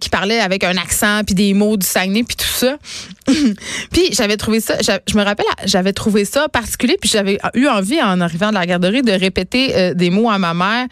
qui 0.00 0.08
parlaient 0.08 0.40
avec 0.40 0.64
un 0.64 0.76
accent, 0.76 1.22
puis 1.24 1.34
des 1.34 1.54
mots 1.54 1.76
du 1.76 1.86
Saguenay, 1.86 2.22
puis 2.22 2.36
tout 2.36 2.44
ça. 2.44 2.76
puis 3.92 4.08
j'avais 4.12 4.36
trouvé 4.36 4.60
ça, 4.60 4.76
je 4.80 5.16
me 5.16 5.22
rappelle, 5.22 5.46
j'avais 5.64 5.92
trouvé 5.92 6.24
ça 6.24 6.48
particulier, 6.48 6.96
puis 7.00 7.10
j'avais 7.10 7.38
eu 7.54 7.66
envie, 7.66 8.00
en 8.00 8.20
arrivant 8.20 8.48
de 8.48 8.54
la 8.54 8.66
garderie, 8.66 9.02
de 9.02 9.12
répéter 9.12 9.94
des 9.94 10.10
mots 10.10 10.30
à 10.30 10.38
ma 10.38 10.54
mère. 10.54 10.86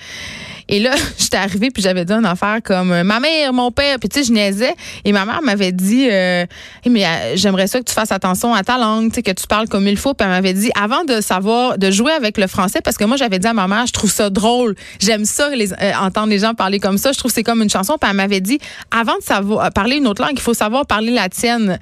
Et 0.69 0.81
là, 0.81 0.95
j'étais 1.19 1.37
arrivée 1.37 1.71
puis 1.71 1.83
j'avais 1.83 2.05
dit 2.05 2.13
une 2.13 2.27
affaire 2.27 2.59
comme 2.63 2.93
euh, 2.93 3.05
ma 3.05 3.21
mère, 3.21 3.53
mon 3.53 3.71
père, 3.71 3.99
puis 3.99 4.09
tu 4.09 4.19
sais, 4.19 4.25
je 4.27 4.33
niaisais. 4.33 4.75
Et 5.05 5.13
ma 5.13 5.25
mère 5.25 5.43
m'avait 5.43 5.73
dit, 5.73 6.09
euh, 6.11 6.45
mais 6.87 7.05
euh, 7.05 7.37
j'aimerais 7.37 7.67
ça 7.67 7.79
que 7.79 7.85
tu 7.85 7.95
fasses 7.95 8.13
attention 8.13 8.55
à 8.55 8.63
ta 8.63 8.79
langue, 8.79 9.11
tu 9.11 9.17
sais, 9.17 9.23
que 9.23 9.31
tu 9.31 9.47
parles 9.47 9.69
comme 9.69 9.87
il 9.87 9.97
faut. 9.97 10.15
Puis 10.15 10.25
elle 10.25 10.33
m'avait 10.33 10.53
dit, 10.53 10.71
avant 10.81 11.05
de 11.05 11.21
savoir, 11.21 11.79
de 11.79 11.91
jouer 11.91 12.13
avec 12.13 12.39
le 12.39 12.47
français, 12.47 12.81
parce 12.83 12.97
que 12.97 13.05
moi, 13.05 13.17
j'avais 13.17 13.39
dit 13.39 13.47
à 13.47 13.55
ma 13.55 13.67
mère, 13.67 13.87
je 13.87 13.93
trouve 13.93 14.11
ça 14.11 14.31
drôle, 14.31 14.75
j'aime 15.01 15.25
ça, 15.25 15.51
les, 15.51 15.73
entendre 16.01 16.29
les 16.29 16.41
gens 16.41 16.55
parler 16.55 16.81
comme 16.81 16.99
ça, 16.99 17.13
je 17.13 17.19
trouve 17.19 17.31
que 17.31 17.35
c'est 17.35 17.43
comme 17.43 17.63
une 17.63 17.71
chanson. 17.71 17.97
Puis 18.01 18.11
elle 18.11 18.17
m'avait 18.17 18.41
dit, 18.41 18.59
avant 18.91 19.17
de 19.17 19.23
savoir 19.23 19.73
parler 19.73 19.97
une 19.97 20.07
autre 20.07 20.23
langue, 20.23 20.35
il 20.35 20.41
faut 20.41 20.55
savoir 20.55 20.87
parler 20.87 21.13
la 21.13 21.29
tienne 21.29 21.79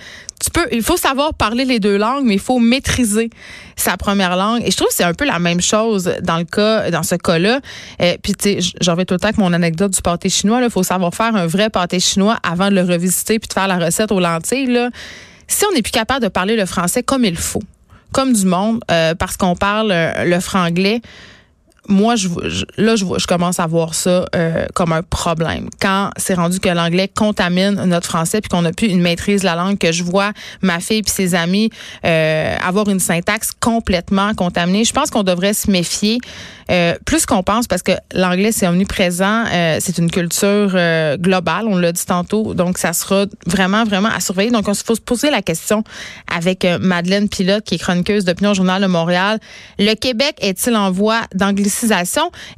il 0.73 0.83
faut 0.83 0.97
savoir 0.97 1.35
parler 1.35 1.65
les 1.65 1.81
deux 1.81 1.97
langues, 1.97 2.25
mais 2.25 2.35
il 2.35 2.41
faut 2.41 2.59
maîtriser 2.59 3.31
sa 3.77 3.97
première 3.97 4.37
langue. 4.37 4.63
Et 4.65 4.71
je 4.71 4.77
trouve 4.77 4.89
que 4.89 4.95
c'est 4.95 5.05
un 5.05 5.15
peu 5.15 5.25
la 5.25 5.39
même 5.39 5.61
chose 5.61 6.13
dans 6.23 6.39
le 6.39 6.45
cas, 6.45 6.91
dans 6.91 7.03
ce 7.03 7.15
cas-là. 7.15 7.61
Euh, 8.01 8.17
puis 8.23 8.35
tu 8.35 8.61
sais, 8.61 8.73
j'en 8.81 8.95
vais 8.95 9.05
tout 9.05 9.15
le 9.15 9.21
temps 9.21 9.29
avec 9.29 9.39
mon 9.39 9.53
anecdote 9.53 9.93
du 9.93 10.03
pâté 10.03 10.29
chinois. 10.29 10.61
Il 10.63 10.71
faut 10.71 10.83
savoir 10.83 11.15
faire 11.15 11.35
un 11.37 11.47
vrai 11.47 11.71
pâté 11.71 12.01
chinois 12.01 12.39
avant 12.43 12.71
de 12.71 12.75
le 12.75 12.83
revisiter 12.83 13.39
puis 13.39 13.49
de 13.49 13.53
faire 13.53 13.69
la 13.69 13.79
recette 13.79 14.13
aux 14.13 14.21
lentilles. 14.21 14.67
Là. 14.67 14.91
Si 15.49 15.65
on 15.71 15.75
n'est 15.75 15.83
plus 15.83 15.93
capable 15.93 16.23
de 16.23 16.29
parler 16.29 16.57
le 16.57 16.67
français 16.67 17.03
comme 17.03 17.25
il 17.25 17.37
faut, 17.37 17.63
comme 18.13 18.33
du 18.33 18.47
monde, 18.47 18.81
euh, 18.91 19.15
parce 19.15 19.37
qu'on 19.37 19.57
parle 19.57 19.91
euh, 19.93 20.25
le 20.25 20.41
franglais 20.41 21.01
moi, 21.89 22.17
je, 22.17 22.29
là, 22.77 22.97
je, 22.97 23.05
je, 23.19 23.27
commence 23.27 23.61
à 23.61 23.67
voir 23.67 23.95
ça 23.95 24.27
euh, 24.35 24.67
comme 24.75 24.93
un 24.93 25.03
problème. 25.03 25.69
Quand 25.81 26.11
c'est 26.17 26.35
rendu 26.35 26.61
que 26.61 26.69
l'anglais 26.69 27.09
contamine 27.09 27.75
notre 27.85 28.07
français, 28.07 28.41
puis 28.41 28.49
qu'on 28.49 28.63
n'a 28.63 28.73
plus 28.73 28.89
une 28.89 29.01
maîtrise 29.01 29.41
de 29.41 29.47
la 29.47 29.55
langue, 29.55 29.79
que 29.79 29.93
je 29.93 30.03
vois 30.03 30.33
ma 30.63 30.81
fille 30.81 31.03
puis 31.03 31.13
ses 31.13 31.35
amis 31.35 31.71
euh, 32.05 32.57
avoir 32.63 32.89
une 32.89 33.01
syntaxe 33.01 33.53
complètement 33.59 34.35
contaminée, 34.35 34.85
je 34.85 34.93
pense 34.93 35.11
qu'on 35.11 35.23
devrait 35.23 35.55
se 35.55 35.71
méfier 35.71 36.19
euh, 36.71 36.95
plus 37.05 37.27
qu'on 37.27 37.43
pense, 37.43 37.69
parce 37.69 37.83
que 37.83 37.93
l'anglais, 38.13 38.51
c'est 38.51 38.67
omniprésent, 38.67 39.45
euh, 39.53 39.79
c'est 39.81 39.99
une 39.99 40.11
culture 40.11 40.73
euh, 40.75 41.17
globale, 41.17 41.67
on 41.69 41.77
l'a 41.77 41.93
dit 41.93 42.05
tantôt, 42.05 42.55
donc 42.55 42.79
ça 42.79 42.93
sera 42.93 43.27
vraiment, 43.47 43.85
vraiment 43.85 44.09
à 44.09 44.21
surveiller. 44.21 44.51
Donc, 44.51 44.65
il 44.67 44.75
faut 44.75 44.97
se 44.97 45.01
poser 45.01 45.31
la 45.31 45.43
question 45.43 45.85
avec 46.35 46.67
Madeleine 46.81 47.29
Pilote, 47.29 47.65
qui 47.65 47.77
est 47.77 47.79
chroniqueuse 47.79 48.25
d'opinion 48.25 48.55
Journal 48.55 48.83
de 48.83 48.89
Montréal. 48.89 49.39
Le 49.79 49.95
Québec 49.95 50.37
est-il 50.41 50.75
en 50.75 50.91
voie 50.91 51.23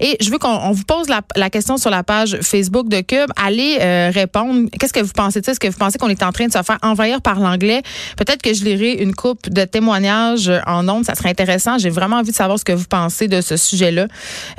Et 0.00 0.16
je 0.20 0.30
veux 0.30 0.38
qu'on 0.38 0.72
vous 0.72 0.84
pose 0.84 1.06
la, 1.08 1.50
question 1.50 1.76
sur 1.76 1.90
la 1.90 2.02
page 2.02 2.38
Facebook 2.42 2.88
de 2.88 3.00
Cube. 3.00 3.30
Allez 3.37 3.78
répondre. 4.12 4.68
Qu'est-ce 4.78 4.92
que 4.92 5.00
vous 5.00 5.12
pensez? 5.12 5.40
De 5.40 5.44
ça? 5.44 5.52
Est-ce 5.52 5.60
que 5.60 5.68
vous 5.68 5.78
pensez 5.78 5.98
qu'on 5.98 6.08
est 6.08 6.22
en 6.22 6.32
train 6.32 6.46
de 6.46 6.52
se 6.52 6.62
faire 6.62 6.78
envahir 6.82 7.20
par 7.22 7.40
l'anglais? 7.40 7.82
Peut-être 8.16 8.42
que 8.42 8.52
je 8.54 8.64
lirai 8.64 8.92
une 9.02 9.14
coupe 9.14 9.48
de 9.48 9.64
témoignages 9.64 10.50
en 10.66 10.88
ondes. 10.88 11.04
Ça 11.04 11.14
serait 11.14 11.30
intéressant. 11.30 11.78
J'ai 11.78 11.90
vraiment 11.90 12.16
envie 12.16 12.30
de 12.30 12.37
savoir 12.37 12.58
ce 12.58 12.64
que 12.64 12.72
vous 12.72 12.87
pensez 12.88 13.28
de 13.28 13.40
ce 13.40 13.56
sujet-là. 13.56 14.06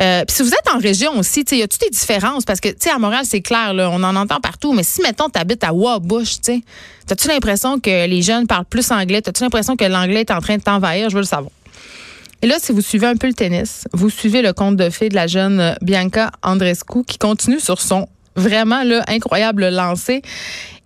Euh, 0.01 0.23
puis 0.25 0.35
si 0.35 0.43
vous 0.43 0.49
êtes 0.49 0.73
en 0.73 0.79
région 0.79 1.17
aussi, 1.17 1.41
il 1.51 1.57
y 1.57 1.63
a 1.63 1.67
toutes 1.67 1.83
les 1.83 1.89
différences? 1.89 2.45
Parce 2.45 2.59
que, 2.59 2.69
tu 2.69 2.75
sais, 2.79 2.89
à 2.89 2.99
Montréal, 2.99 3.23
c'est 3.25 3.41
clair, 3.41 3.73
on 3.75 4.03
en 4.03 4.15
entend 4.15 4.39
partout, 4.39 4.73
mais 4.73 4.83
si, 4.83 5.01
mettons, 5.01 5.29
tu 5.29 5.39
habites 5.39 5.63
à 5.63 5.73
Wabush, 5.73 6.41
tu 6.41 6.63
as-tu 7.09 7.27
l'impression 7.27 7.79
que 7.79 8.07
les 8.07 8.21
jeunes 8.21 8.47
parlent 8.47 8.65
plus 8.65 8.91
anglais? 8.91 9.21
As-tu 9.25 9.43
l'impression 9.43 9.75
que 9.75 9.85
l'anglais 9.85 10.21
est 10.21 10.31
en 10.31 10.41
train 10.41 10.57
de 10.57 10.61
t'envahir? 10.61 11.09
Je 11.09 11.15
veux 11.15 11.21
le 11.21 11.27
savoir. 11.27 11.51
Et 12.41 12.47
là, 12.47 12.55
si 12.57 12.71
vous 12.71 12.81
suivez 12.81 13.07
un 13.07 13.15
peu 13.15 13.27
le 13.27 13.33
tennis, 13.33 13.85
vous 13.91 14.09
suivez 14.09 14.41
le 14.41 14.53
conte 14.53 14.77
de 14.77 14.89
fées 14.89 15.09
de 15.09 15.15
la 15.15 15.27
jeune 15.27 15.75
Bianca 15.81 16.31
Andrescu 16.41 17.03
qui 17.05 17.17
continue 17.17 17.59
sur 17.59 17.81
son 17.81 18.07
vraiment 18.35 18.81
incroyable 19.07 19.67
lancé 19.69 20.21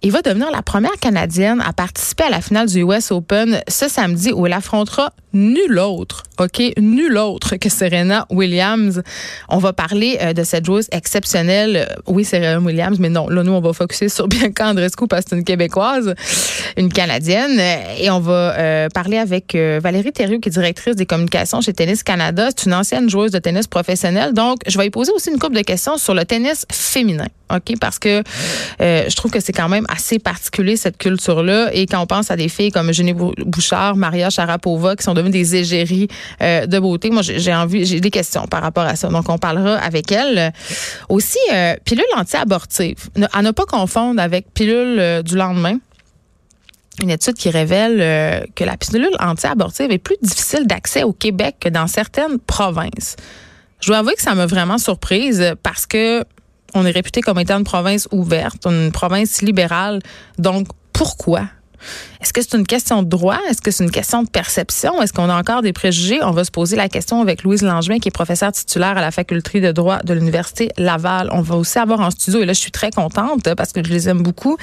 il 0.03 0.12
va 0.12 0.22
devenir 0.22 0.51
la 0.51 0.62
première 0.62 1.00
Canadienne 1.00 1.62
à 1.65 1.72
participer 1.72 2.25
à 2.25 2.29
la 2.29 2.41
finale 2.41 2.67
du 2.67 2.81
US 2.83 3.12
Open 3.12 3.62
ce 3.69 3.88
samedi 3.88 4.33
où 4.33 4.45
elle 4.45 4.53
affrontera 4.53 5.13
nul 5.33 5.79
autre, 5.79 6.24
OK, 6.39 6.62
nul 6.77 7.17
autre 7.17 7.55
que 7.55 7.69
Serena 7.69 8.27
Williams. 8.29 9.01
On 9.50 9.57
va 9.57 9.74
parler 9.74 10.17
euh, 10.22 10.33
de 10.33 10.43
cette 10.43 10.65
joueuse 10.65 10.88
exceptionnelle. 10.91 11.88
Oui, 12.05 12.24
Serena 12.24 12.60
Williams, 12.60 13.00
mais 13.00 13.10
non, 13.10 13.27
là, 13.29 13.43
nous, 13.43 13.51
on 13.51 13.62
va 13.62 13.74
focuser 13.74 14.10
sur 14.10 14.27
Bianca 14.29 14.69
Andrescu 14.69 15.07
parce 15.07 15.24
que 15.24 15.31
c'est 15.31 15.36
une 15.38 15.43
Québécoise, 15.43 16.13
une 16.77 16.91
Canadienne. 16.91 17.60
Et 17.98 18.10
on 18.12 18.19
va 18.19 18.55
euh, 18.57 18.89
parler 18.93 19.17
avec 19.17 19.55
euh, 19.55 19.79
Valérie 19.81 20.12
Thériault, 20.12 20.39
qui 20.39 20.50
est 20.50 20.51
directrice 20.51 20.95
des 20.95 21.05
communications 21.05 21.62
chez 21.62 21.74
Tennis 21.74 22.03
Canada. 22.03 22.50
C'est 22.55 22.65
une 22.65 22.74
ancienne 22.74 23.10
joueuse 23.10 23.31
de 23.31 23.39
tennis 23.39 23.67
professionnelle. 23.67 24.33
Donc, 24.33 24.60
je 24.67 24.77
vais 24.77 24.86
y 24.86 24.91
poser 24.91 25.12
aussi 25.13 25.31
une 25.31 25.39
couple 25.39 25.55
de 25.55 25.62
questions 25.62 25.98
sur 25.98 26.13
le 26.13 26.25
tennis 26.25 26.65
féminin, 26.72 27.27
OK, 27.53 27.74
parce 27.79 27.98
que 27.98 28.22
je 28.79 29.15
trouve 29.15 29.31
que 29.31 29.39
c'est 29.39 29.53
quand 29.53 29.69
même 29.69 29.86
assez 29.93 30.17
particulier, 30.17 30.75
cette 30.75 30.97
culture-là. 30.97 31.69
Et 31.73 31.85
quand 31.85 32.01
on 32.01 32.07
pense 32.07 32.31
à 32.31 32.35
des 32.35 32.50
filles 32.50 32.71
comme 32.71 32.91
Jenny 32.91 33.13
Bouchard, 33.13 33.95
Maria 33.95 34.29
Sharapova, 34.29 34.95
qui 34.95 35.03
sont 35.03 35.13
devenues 35.13 35.31
des 35.31 35.55
égéries 35.55 36.07
euh, 36.41 36.65
de 36.65 36.79
beauté, 36.79 37.12
moi, 37.12 37.21
j'ai 37.21 37.53
envie, 37.53 37.85
j'ai 37.85 38.00
des 38.00 38.09
questions 38.09 38.45
par 38.47 38.62
rapport 38.62 38.83
à 38.83 38.95
ça. 38.95 39.09
Donc, 39.09 39.29
on 39.29 39.38
parlera 39.38 39.75
avec 39.75 40.12
elle. 40.12 40.51
Aussi, 41.09 41.38
euh, 41.53 41.75
pilule 41.85 42.03
anti-abortive. 42.17 42.97
À 43.31 43.41
ne 43.41 43.51
pas 43.51 43.65
confondre 43.65 44.19
avec 44.19 44.51
pilule 44.53 45.00
euh, 45.00 45.21
du 45.21 45.35
lendemain 45.35 45.77
une 47.01 47.09
étude 47.09 47.33
qui 47.33 47.50
révèle 47.50 48.45
que 48.55 48.63
la 48.63 48.77
pilule 48.77 49.09
anti-abortive 49.19 49.91
est 49.91 49.97
plus 49.97 50.15
difficile 50.21 50.67
d'accès 50.67 51.01
au 51.01 51.12
Québec 51.12 51.55
que 51.59 51.67
dans 51.67 51.88
certaines 51.88 52.38
provinces. 52.38 53.15
Je 53.81 53.88
dois 53.88 53.97
avouer 53.97 54.13
que 54.13 54.21
ça 54.21 54.35
m'a 54.35 54.45
vraiment 54.45 54.77
surprise 54.77 55.55
parce 55.63 55.88
que 55.88 56.23
on 56.73 56.85
est 56.85 56.91
réputé 56.91 57.21
comme 57.21 57.39
étant 57.39 57.57
une 57.57 57.63
province 57.63 58.07
ouverte, 58.11 58.65
une 58.65 58.91
province 58.91 59.41
libérale. 59.41 60.01
Donc, 60.37 60.67
pourquoi 60.91 61.47
est-ce 62.21 62.31
que 62.31 62.41
c'est 62.41 62.57
une 62.57 62.65
question 62.65 63.03
de 63.03 63.09
droit? 63.09 63.37
Est-ce 63.49 63.61
que 63.61 63.69
c'est 63.69 63.83
une 63.83 63.91
question 63.91 64.23
de 64.23 64.29
perception? 64.29 65.01
Est-ce 65.01 65.11
qu'on 65.11 65.29
a 65.29 65.37
encore 65.37 65.61
des 65.61 65.73
préjugés? 65.73 66.23
On 66.23 66.31
va 66.31 66.43
se 66.45 66.51
poser 66.51 66.77
la 66.77 66.87
question 66.87 67.21
avec 67.21 67.43
Louise 67.43 67.63
Langevin, 67.63 67.99
qui 67.99 68.07
est 68.07 68.11
professeure 68.11 68.51
titulaire 68.53 68.97
à 68.97 69.01
la 69.01 69.11
faculté 69.11 69.59
de 69.59 69.71
droit 69.71 69.99
de 69.99 70.13
l'Université 70.13 70.69
Laval. 70.77 71.29
On 71.31 71.41
va 71.41 71.55
aussi 71.55 71.79
avoir 71.79 71.99
en 71.99 72.11
studio, 72.11 72.41
et 72.41 72.45
là, 72.45 72.53
je 72.53 72.59
suis 72.59 72.71
très 72.71 72.91
contente 72.91 73.53
parce 73.55 73.73
que 73.73 73.83
je 73.83 73.89
les 73.89 74.07
aime 74.07 74.21
beaucoup, 74.21 74.57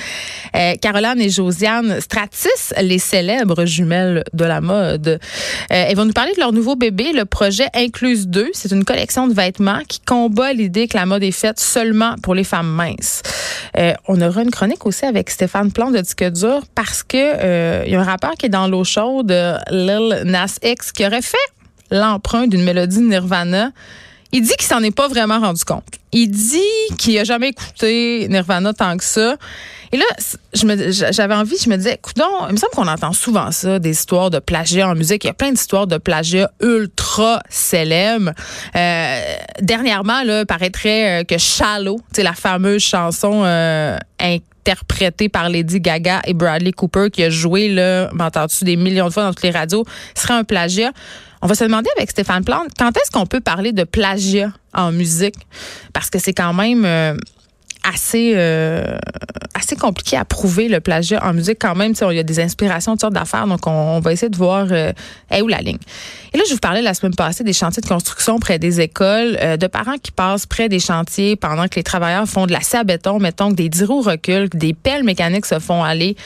euh, 0.56 0.74
Caroline 0.80 1.20
et 1.20 1.28
Josiane 1.28 2.00
Stratis, 2.00 2.72
les 2.80 2.98
célèbres 2.98 3.66
jumelles 3.66 4.24
de 4.32 4.44
la 4.44 4.60
mode. 4.60 5.08
Euh, 5.08 5.16
elles 5.68 5.96
vont 5.96 6.06
nous 6.06 6.12
parler 6.12 6.32
de 6.32 6.40
leur 6.40 6.52
nouveau 6.52 6.76
bébé, 6.76 7.12
le 7.12 7.26
projet 7.26 7.68
Incluse 7.74 8.26
2. 8.28 8.50
C'est 8.54 8.72
une 8.72 8.84
collection 8.84 9.28
de 9.28 9.34
vêtements 9.34 9.82
qui 9.86 10.00
combat 10.00 10.52
l'idée 10.52 10.88
que 10.88 10.96
la 10.96 11.06
mode 11.06 11.22
est 11.22 11.30
faite 11.30 11.60
seulement 11.60 12.14
pour 12.22 12.34
les 12.34 12.44
femmes 12.44 12.70
minces. 12.70 13.22
Euh, 13.76 13.92
on 14.08 14.20
aura 14.20 14.42
une 14.42 14.50
chronique 14.50 14.86
aussi 14.86 15.04
avec 15.04 15.30
Stéphane 15.30 15.72
Plante 15.72 15.92
de 15.92 16.00
Disque 16.00 16.24
dur 16.24 16.62
parce 16.74 17.02
que 17.10 17.16
euh, 17.18 17.84
y 17.86 17.94
a 17.96 18.00
un 18.00 18.04
rappeur 18.04 18.32
qui 18.38 18.46
est 18.46 18.50
dans 18.50 18.68
l'eau 18.68 18.84
chaude, 18.84 19.34
Lil 19.70 20.22
Nas 20.24 20.58
X, 20.62 20.92
qui 20.92 21.04
aurait 21.04 21.22
fait 21.22 21.36
l'emprunt 21.90 22.46
d'une 22.46 22.62
mélodie 22.62 23.00
Nirvana. 23.00 23.72
Il 24.32 24.42
dit 24.42 24.54
qu'il 24.56 24.68
s'en 24.68 24.80
est 24.82 24.94
pas 24.94 25.08
vraiment 25.08 25.40
rendu 25.40 25.64
compte. 25.64 25.84
Il 26.12 26.28
dit 26.28 26.96
qu'il 26.98 27.18
a 27.18 27.24
jamais 27.24 27.48
écouté 27.48 28.28
Nirvana 28.30 28.72
tant 28.72 28.96
que 28.96 29.02
ça. 29.02 29.36
Et 29.92 29.96
là, 29.96 30.04
j'avais 31.10 31.34
envie, 31.34 31.56
je 31.60 31.68
me 31.68 31.76
disais, 31.76 31.94
écoute, 31.94 32.14
il 32.16 32.52
me 32.52 32.56
semble 32.56 32.72
qu'on 32.72 32.86
entend 32.86 33.12
souvent 33.12 33.50
ça, 33.50 33.80
des 33.80 33.90
histoires 33.90 34.30
de 34.30 34.38
plagiat 34.38 34.88
en 34.88 34.94
musique. 34.94 35.24
Il 35.24 35.26
y 35.26 35.30
a 35.30 35.34
plein 35.34 35.50
d'histoires 35.50 35.88
de 35.88 35.98
plagiat 35.98 36.48
ultra 36.62 37.42
célèbres. 37.48 38.30
Euh, 38.76 39.34
dernièrement, 39.60 40.22
là, 40.22 40.46
paraîtrait 40.46 41.22
euh, 41.22 41.24
que 41.24 41.38
Shallow, 41.38 42.00
la 42.18 42.34
fameuse 42.34 42.82
chanson 42.82 43.42
euh, 43.44 43.98
interprété 44.70 45.28
par 45.28 45.48
Lady 45.48 45.80
Gaga 45.80 46.22
et 46.26 46.34
Bradley 46.34 46.72
Cooper 46.72 47.08
qui 47.10 47.22
a 47.24 47.30
joué 47.30 47.68
là, 47.68 48.08
m'entends-tu 48.12 48.64
des 48.64 48.76
millions 48.76 49.08
de 49.08 49.12
fois 49.12 49.24
dans 49.24 49.30
toutes 49.30 49.42
les 49.42 49.50
radios, 49.50 49.84
serait 50.14 50.34
un 50.34 50.44
plagiat. 50.44 50.92
On 51.42 51.46
va 51.46 51.54
se 51.54 51.64
demander 51.64 51.88
avec 51.96 52.10
Stéphane 52.10 52.44
Plante, 52.44 52.68
quand 52.78 52.96
est-ce 52.96 53.10
qu'on 53.10 53.26
peut 53.26 53.40
parler 53.40 53.72
de 53.72 53.84
plagiat 53.84 54.52
en 54.74 54.92
musique? 54.92 55.36
Parce 55.92 56.10
que 56.10 56.18
c'est 56.18 56.34
quand 56.34 56.52
même 56.52 56.84
euh, 56.84 57.16
assez 57.82 58.32
euh, 58.37 58.96
assez 59.54 59.76
compliqué 59.76 60.16
à 60.16 60.25
prouver 60.25 60.68
le 60.68 60.80
plagiat 60.80 61.25
en 61.25 61.32
musique 61.32 61.58
quand 61.60 61.75
même. 61.75 61.92
Il 62.10 62.16
y 62.16 62.18
a 62.18 62.22
des 62.22 62.40
inspirations, 62.40 62.92
toutes 62.92 63.02
sortes 63.02 63.14
d'affaires. 63.14 63.46
Donc, 63.46 63.66
on, 63.66 64.00
va 64.00 64.12
essayer 64.12 64.30
de 64.30 64.37
voir 64.37 64.66
euh, 64.70 64.92
où 65.42 65.49
la 65.49 65.58
ligne. 65.58 65.78
Et 66.32 66.38
là, 66.38 66.44
je 66.49 66.54
vous 66.54 66.60
parlais 66.60 66.82
la 66.82 66.94
semaine 66.94 67.14
passée 67.14 67.44
des 67.44 67.52
chantiers 67.52 67.82
de 67.82 67.88
construction 67.88 68.38
près 68.38 68.58
des 68.58 68.80
écoles, 68.80 69.37
euh, 69.40 69.56
de 69.56 69.66
parents 69.66 69.99
qui 70.02 70.12
passent 70.12 70.46
près 70.46 70.68
des 70.68 70.80
chantiers 70.80 71.37
pendant 71.37 71.66
que 71.68 71.76
les 71.76 71.82
travailleurs 71.82 72.26
font 72.26 72.46
de 72.46 72.52
la 72.52 72.60
à 72.72 72.84
béton, 72.84 73.18
mettons 73.18 73.50
que 73.50 73.56
des 73.56 73.68
dix 73.68 73.82
roues 73.82 74.02
reculent, 74.02 74.49
que 74.49 74.56
des 74.56 74.75
pelles 74.75 75.02
mécaniques 75.02 75.46
se 75.46 75.58
font 75.58 75.82
aller. 75.82 76.16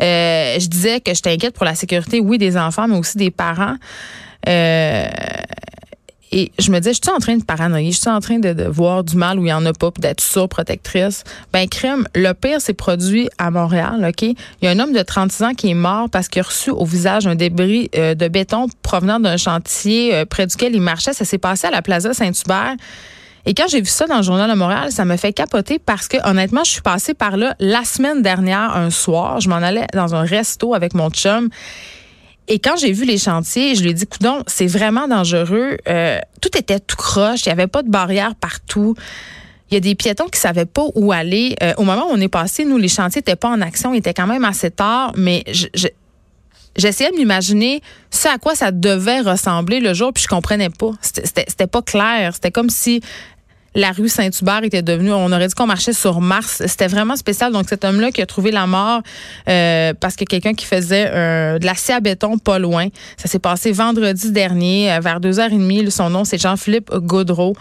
Euh, 0.00 0.58
je 0.58 0.66
disais 0.66 1.00
que 1.00 1.14
je 1.14 1.22
t'inquiète 1.22 1.54
pour 1.54 1.64
la 1.64 1.74
sécurité, 1.74 2.20
oui, 2.20 2.36
des 2.36 2.58
enfants, 2.58 2.86
mais 2.86 2.98
aussi 2.98 3.16
des 3.16 3.30
parents. 3.30 3.76
Euh, 4.46 5.08
et 6.32 6.50
je 6.58 6.70
me 6.70 6.78
disais, 6.78 6.92
je 6.92 7.00
suis 7.02 7.14
en 7.14 7.18
train 7.18 7.36
de 7.36 7.44
paranoïer, 7.44 7.92
je 7.92 8.00
suis 8.00 8.10
en 8.10 8.20
train 8.20 8.38
de, 8.38 8.64
voir 8.64 9.04
du 9.04 9.16
mal 9.16 9.38
où 9.38 9.46
il 9.46 9.48
y 9.48 9.52
en 9.52 9.64
a 9.64 9.72
pas, 9.72 9.90
d'être 9.98 10.20
surprotectrice. 10.20 11.24
Ben, 11.52 11.68
crème, 11.68 12.06
le 12.14 12.32
pire 12.32 12.60
s'est 12.60 12.74
produit 12.74 13.28
à 13.38 13.50
Montréal, 13.50 14.04
OK? 14.08 14.22
Il 14.22 14.36
y 14.62 14.66
a 14.66 14.70
un 14.70 14.78
homme 14.80 14.92
de 14.92 15.02
36 15.02 15.42
ans 15.44 15.54
qui 15.54 15.70
est 15.70 15.74
mort 15.74 16.10
parce 16.10 16.28
qu'il 16.28 16.40
a 16.40 16.44
reçu 16.44 16.70
au 16.70 16.84
visage 16.84 17.26
un 17.26 17.36
débris 17.36 17.90
euh, 17.96 18.14
de 18.14 18.28
béton 18.28 18.66
provenant 18.82 19.20
d'un 19.20 19.36
chantier 19.36 20.14
euh, 20.14 20.24
près 20.24 20.46
duquel 20.46 20.74
il 20.74 20.80
marchait. 20.80 21.12
Ça 21.12 21.24
s'est 21.24 21.38
passé 21.38 21.68
à 21.68 21.70
la 21.70 21.82
Plaza 21.82 22.12
Saint-Hubert. 22.12 22.74
Et 23.48 23.54
quand 23.54 23.68
j'ai 23.68 23.80
vu 23.80 23.86
ça 23.86 24.06
dans 24.06 24.16
le 24.16 24.22
journal 24.24 24.50
de 24.50 24.56
Montréal, 24.56 24.90
ça 24.90 25.04
me 25.04 25.16
fait 25.16 25.32
capoter 25.32 25.78
parce 25.78 26.08
que 26.08 26.16
honnêtement, 26.28 26.64
je 26.64 26.72
suis 26.72 26.82
passée 26.82 27.14
par 27.14 27.36
là 27.36 27.54
la 27.60 27.84
semaine 27.84 28.20
dernière 28.20 28.74
un 28.74 28.90
soir. 28.90 29.40
Je 29.40 29.48
m'en 29.48 29.56
allais 29.56 29.86
dans 29.94 30.16
un 30.16 30.24
resto 30.24 30.74
avec 30.74 30.94
mon 30.94 31.10
chum. 31.10 31.48
Et 32.48 32.58
quand 32.58 32.76
j'ai 32.76 32.92
vu 32.92 33.04
les 33.04 33.18
chantiers, 33.18 33.74
je 33.74 33.82
lui 33.82 33.90
ai 33.90 33.94
dit, 33.94 34.06
coudon, 34.06 34.42
c'est 34.46 34.66
vraiment 34.66 35.08
dangereux. 35.08 35.76
Euh, 35.88 36.18
tout 36.40 36.56
était 36.56 36.78
tout 36.78 36.96
croche, 36.96 37.44
il 37.44 37.48
n'y 37.48 37.52
avait 37.52 37.66
pas 37.66 37.82
de 37.82 37.90
barrière 37.90 38.34
partout. 38.34 38.94
Il 39.70 39.74
y 39.74 39.76
a 39.76 39.80
des 39.80 39.96
piétons 39.96 40.26
qui 40.26 40.38
savaient 40.38 40.64
pas 40.64 40.84
où 40.94 41.10
aller. 41.10 41.56
Euh, 41.62 41.74
au 41.76 41.82
moment 41.82 42.06
où 42.08 42.12
on 42.12 42.20
est 42.20 42.28
passé, 42.28 42.64
nous, 42.64 42.78
les 42.78 42.88
chantiers 42.88 43.18
n'étaient 43.18 43.36
pas 43.36 43.48
en 43.48 43.60
action, 43.60 43.94
ils 43.94 43.98
étaient 43.98 44.14
quand 44.14 44.28
même 44.28 44.44
assez 44.44 44.70
tard, 44.70 45.12
mais 45.16 45.44
j'essayais 46.76 47.10
de 47.10 47.16
m'imaginer 47.16 47.82
ce 48.10 48.28
à 48.28 48.38
quoi 48.38 48.54
ça 48.54 48.70
devait 48.70 49.20
ressembler 49.20 49.80
le 49.80 49.92
jour, 49.92 50.12
puis 50.12 50.22
je 50.22 50.28
comprenais 50.28 50.70
pas. 50.70 50.92
C'était 51.00 51.66
pas 51.66 51.82
clair. 51.82 52.32
C'était 52.34 52.52
comme 52.52 52.70
si 52.70 53.00
la 53.76 53.92
rue 53.92 54.08
Saint-Hubert 54.08 54.64
était 54.64 54.82
devenue, 54.82 55.12
on 55.12 55.30
aurait 55.30 55.48
dit 55.48 55.54
qu'on 55.54 55.66
marchait 55.66 55.92
sur 55.92 56.22
Mars. 56.22 56.62
C'était 56.66 56.86
vraiment 56.86 57.14
spécial. 57.14 57.52
Donc, 57.52 57.68
cet 57.68 57.84
homme-là 57.84 58.10
qui 58.10 58.22
a 58.22 58.26
trouvé 58.26 58.50
la 58.50 58.66
mort 58.66 59.02
euh, 59.48 59.92
parce 60.00 60.16
que 60.16 60.24
quelqu'un 60.24 60.54
qui 60.54 60.64
faisait 60.64 61.10
euh, 61.12 61.58
de 61.58 61.66
l'acier 61.66 61.92
à 61.92 62.00
béton 62.00 62.38
pas 62.38 62.58
loin. 62.58 62.88
Ça 63.18 63.28
s'est 63.28 63.38
passé 63.38 63.72
vendredi 63.72 64.32
dernier, 64.32 64.94
euh, 64.94 65.00
vers 65.00 65.20
2h30. 65.20 65.90
Son 65.90 66.08
nom, 66.08 66.24
c'est 66.24 66.40
Jean-Philippe 66.40 66.90
Gaudreau. 66.90 67.54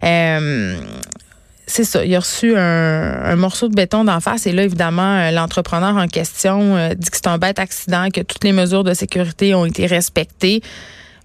c'est 0.00 1.84
ça. 1.84 2.02
Il 2.02 2.14
a 2.14 2.20
reçu 2.20 2.56
un, 2.56 3.36
morceau 3.36 3.68
de 3.68 3.74
béton 3.74 4.04
d'en 4.04 4.20
face. 4.20 4.46
Et 4.46 4.52
là, 4.52 4.62
évidemment, 4.62 5.30
l'entrepreneur 5.30 5.98
en 5.98 6.08
question 6.08 6.94
dit 6.94 7.10
que 7.10 7.16
c'est 7.16 7.26
un 7.26 7.36
bête 7.36 7.58
accident, 7.58 8.08
que 8.08 8.22
toutes 8.22 8.42
les 8.42 8.52
mesures 8.52 8.84
de 8.84 8.94
sécurité 8.94 9.54
ont 9.54 9.66
été 9.66 9.84
respectées. 9.84 10.62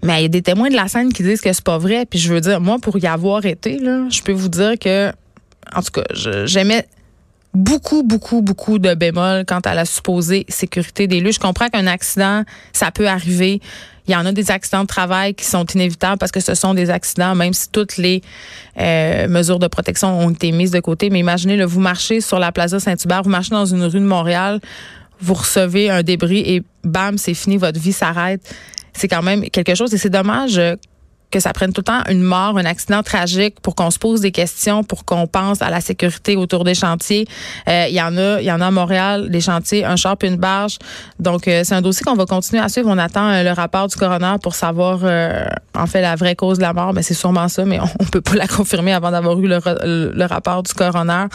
Mais 0.04 0.20
il 0.20 0.22
y 0.24 0.26
a 0.26 0.30
des 0.30 0.42
témoins 0.42 0.70
de 0.70 0.76
la 0.76 0.88
scène 0.88 1.12
qui 1.14 1.24
disent 1.24 1.42
que 1.42 1.52
c'est 1.52 1.64
pas 1.64 1.78
vrai. 1.78 2.06
Puis 2.06 2.20
je 2.20 2.34
veux 2.34 2.42
dire, 2.42 2.60
moi, 2.60 2.78
pour 2.80 2.98
y 2.98 3.08
avoir 3.08 3.46
été, 3.46 3.80
là, 3.80 4.06
je 4.10 4.22
peux 4.22 4.34
vous 4.34 4.50
dire 4.50 4.78
que, 4.78 5.12
en 5.74 5.82
tout 5.82 5.92
cas, 5.92 6.04
j'aimais 6.46 6.86
beaucoup, 7.54 8.04
beaucoup, 8.04 8.42
beaucoup 8.42 8.80
de 8.80 8.94
bémols 8.96 9.46
quant 9.46 9.60
à 9.60 9.74
la 9.74 9.86
supposée 9.86 10.46
sécurité 10.50 11.08
des 11.08 11.22
lieux. 11.22 11.32
Je 11.32 11.40
comprends 11.40 11.70
qu'un 11.70 11.88
accident, 11.88 12.44
ça 12.74 12.92
peut 12.92 13.08
arriver. 13.08 13.62
Il 14.08 14.14
y 14.14 14.16
en 14.18 14.26
a 14.26 14.34
des 14.34 14.52
accidents 14.52 14.82
de 14.82 14.88
travail 14.88 15.34
qui 15.34 15.46
sont 15.46 15.64
inévitables 15.66 16.18
parce 16.18 16.34
que 16.34 16.42
ce 16.42 16.56
sont 16.56 16.74
des 16.74 16.90
accidents, 16.90 17.36
même 17.36 17.54
si 17.54 17.70
toutes 17.70 17.96
les 17.96 18.22
euh, 18.78 19.30
mesures 19.30 19.60
de 19.60 19.68
protection 19.68 20.20
ont 20.20 20.32
été 20.32 20.52
mises 20.52 20.72
de 20.72 20.82
côté. 20.82 21.10
Mais 21.10 21.20
imaginez, 21.20 21.56
là, 21.56 21.66
vous 21.66 21.80
marchez 21.80 22.20
sur 22.20 22.40
la 22.40 22.52
Plaza 22.52 22.82
Saint-Hubert, 22.82 23.24
vous 23.24 23.30
marchez 23.30 23.52
dans 23.52 23.66
une 23.66 23.84
rue 23.84 24.00
de 24.00 24.06
Montréal, 24.06 24.60
vous 25.22 25.36
recevez 25.36 25.90
un 25.90 26.04
débris 26.04 26.40
et 26.40 26.64
bam, 26.84 27.18
c'est 27.18 27.34
fini, 27.34 27.56
votre 27.56 27.80
vie 27.80 27.94
s'arrête 27.94 28.42
c'est 28.94 29.08
quand 29.08 29.24
même 29.24 29.50
quelque 29.50 29.76
chose 29.76 29.94
et 29.94 29.98
c'est 29.98 30.10
dommage 30.10 30.58
euh, 30.58 30.76
que 31.32 31.40
ça 31.40 31.52
prenne 31.52 31.74
tout 31.74 31.82
le 31.82 31.86
temps 31.86 32.04
une 32.12 32.22
mort, 32.22 32.60
un 32.60 32.66
accident 32.66 33.02
tragique 33.02 33.60
pour 33.60 33.74
qu'on 33.74 33.90
se 33.90 33.98
pose 33.98 34.22
des 34.22 34.32
questions, 34.32 34.84
pour 34.84 35.04
qu'on 35.04 35.26
pense 35.26 35.64
à 35.64 35.72
la 35.72 35.82
sécurité 35.82 36.36
autour 36.36 36.64
des 36.64 36.76
chantiers. 36.76 37.26
Euh, 37.68 37.88
il 37.90 37.96
y 37.96 38.02
en 38.02 38.16
a, 38.18 38.40
il 38.40 38.46
y 38.46 38.52
en 38.52 38.62
a 38.62 38.68
à 38.68 38.72
Montréal, 38.72 39.32
des 39.32 39.42
chantiers, 39.42 39.84
un 39.84 39.96
char 39.96 40.16
puis 40.16 40.28
une 40.28 40.36
barge. 40.36 40.78
Donc 41.20 41.48
euh, 41.48 41.64
c'est 41.64 41.74
un 41.74 41.82
dossier 41.82 42.04
qu'on 42.04 42.14
va 42.14 42.28
continuer 42.28 42.62
à 42.62 42.70
suivre. 42.70 42.88
On 42.88 43.00
attend 43.00 43.42
le 43.42 43.52
rapport 43.52 43.88
du 43.88 43.96
coroner 43.96 44.36
pour 44.44 44.54
savoir 44.54 45.00
en 45.76 45.88
fait 45.88 46.02
la 46.02 46.16
vraie 46.16 46.36
cause 46.36 46.58
de 46.58 46.62
la 46.62 46.74
mort. 46.74 46.94
Mais 46.94 47.02
c'est 47.02 47.16
sûrement 47.16 47.48
ça, 47.48 47.66
mais 47.66 47.80
on, 48.00 48.06
peut 48.06 48.22
pas 48.22 48.36
la 48.36 48.48
confirmer 48.48 48.94
avant 48.94 49.10
d'avoir 49.10 49.40
eu 49.40 49.48
le, 49.48 50.26
rapport 50.26 50.62
du 50.62 50.74
coroner. 50.74 51.26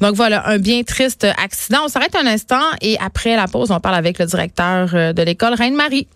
Donc 0.00 0.16
voilà, 0.16 0.48
un 0.48 0.58
bien 0.58 0.82
triste 0.82 1.24
accident. 1.24 1.82
On 1.84 1.88
s'arrête 1.88 2.16
un 2.16 2.26
instant 2.26 2.64
et 2.80 2.98
après 2.98 3.36
la 3.36 3.46
pause, 3.46 3.70
on 3.70 3.78
parle 3.78 3.94
avec 3.94 4.18
le 4.18 4.26
directeur 4.26 4.88
de 5.14 5.22
l'école 5.22 5.54
Reine-Marie. 5.54 6.08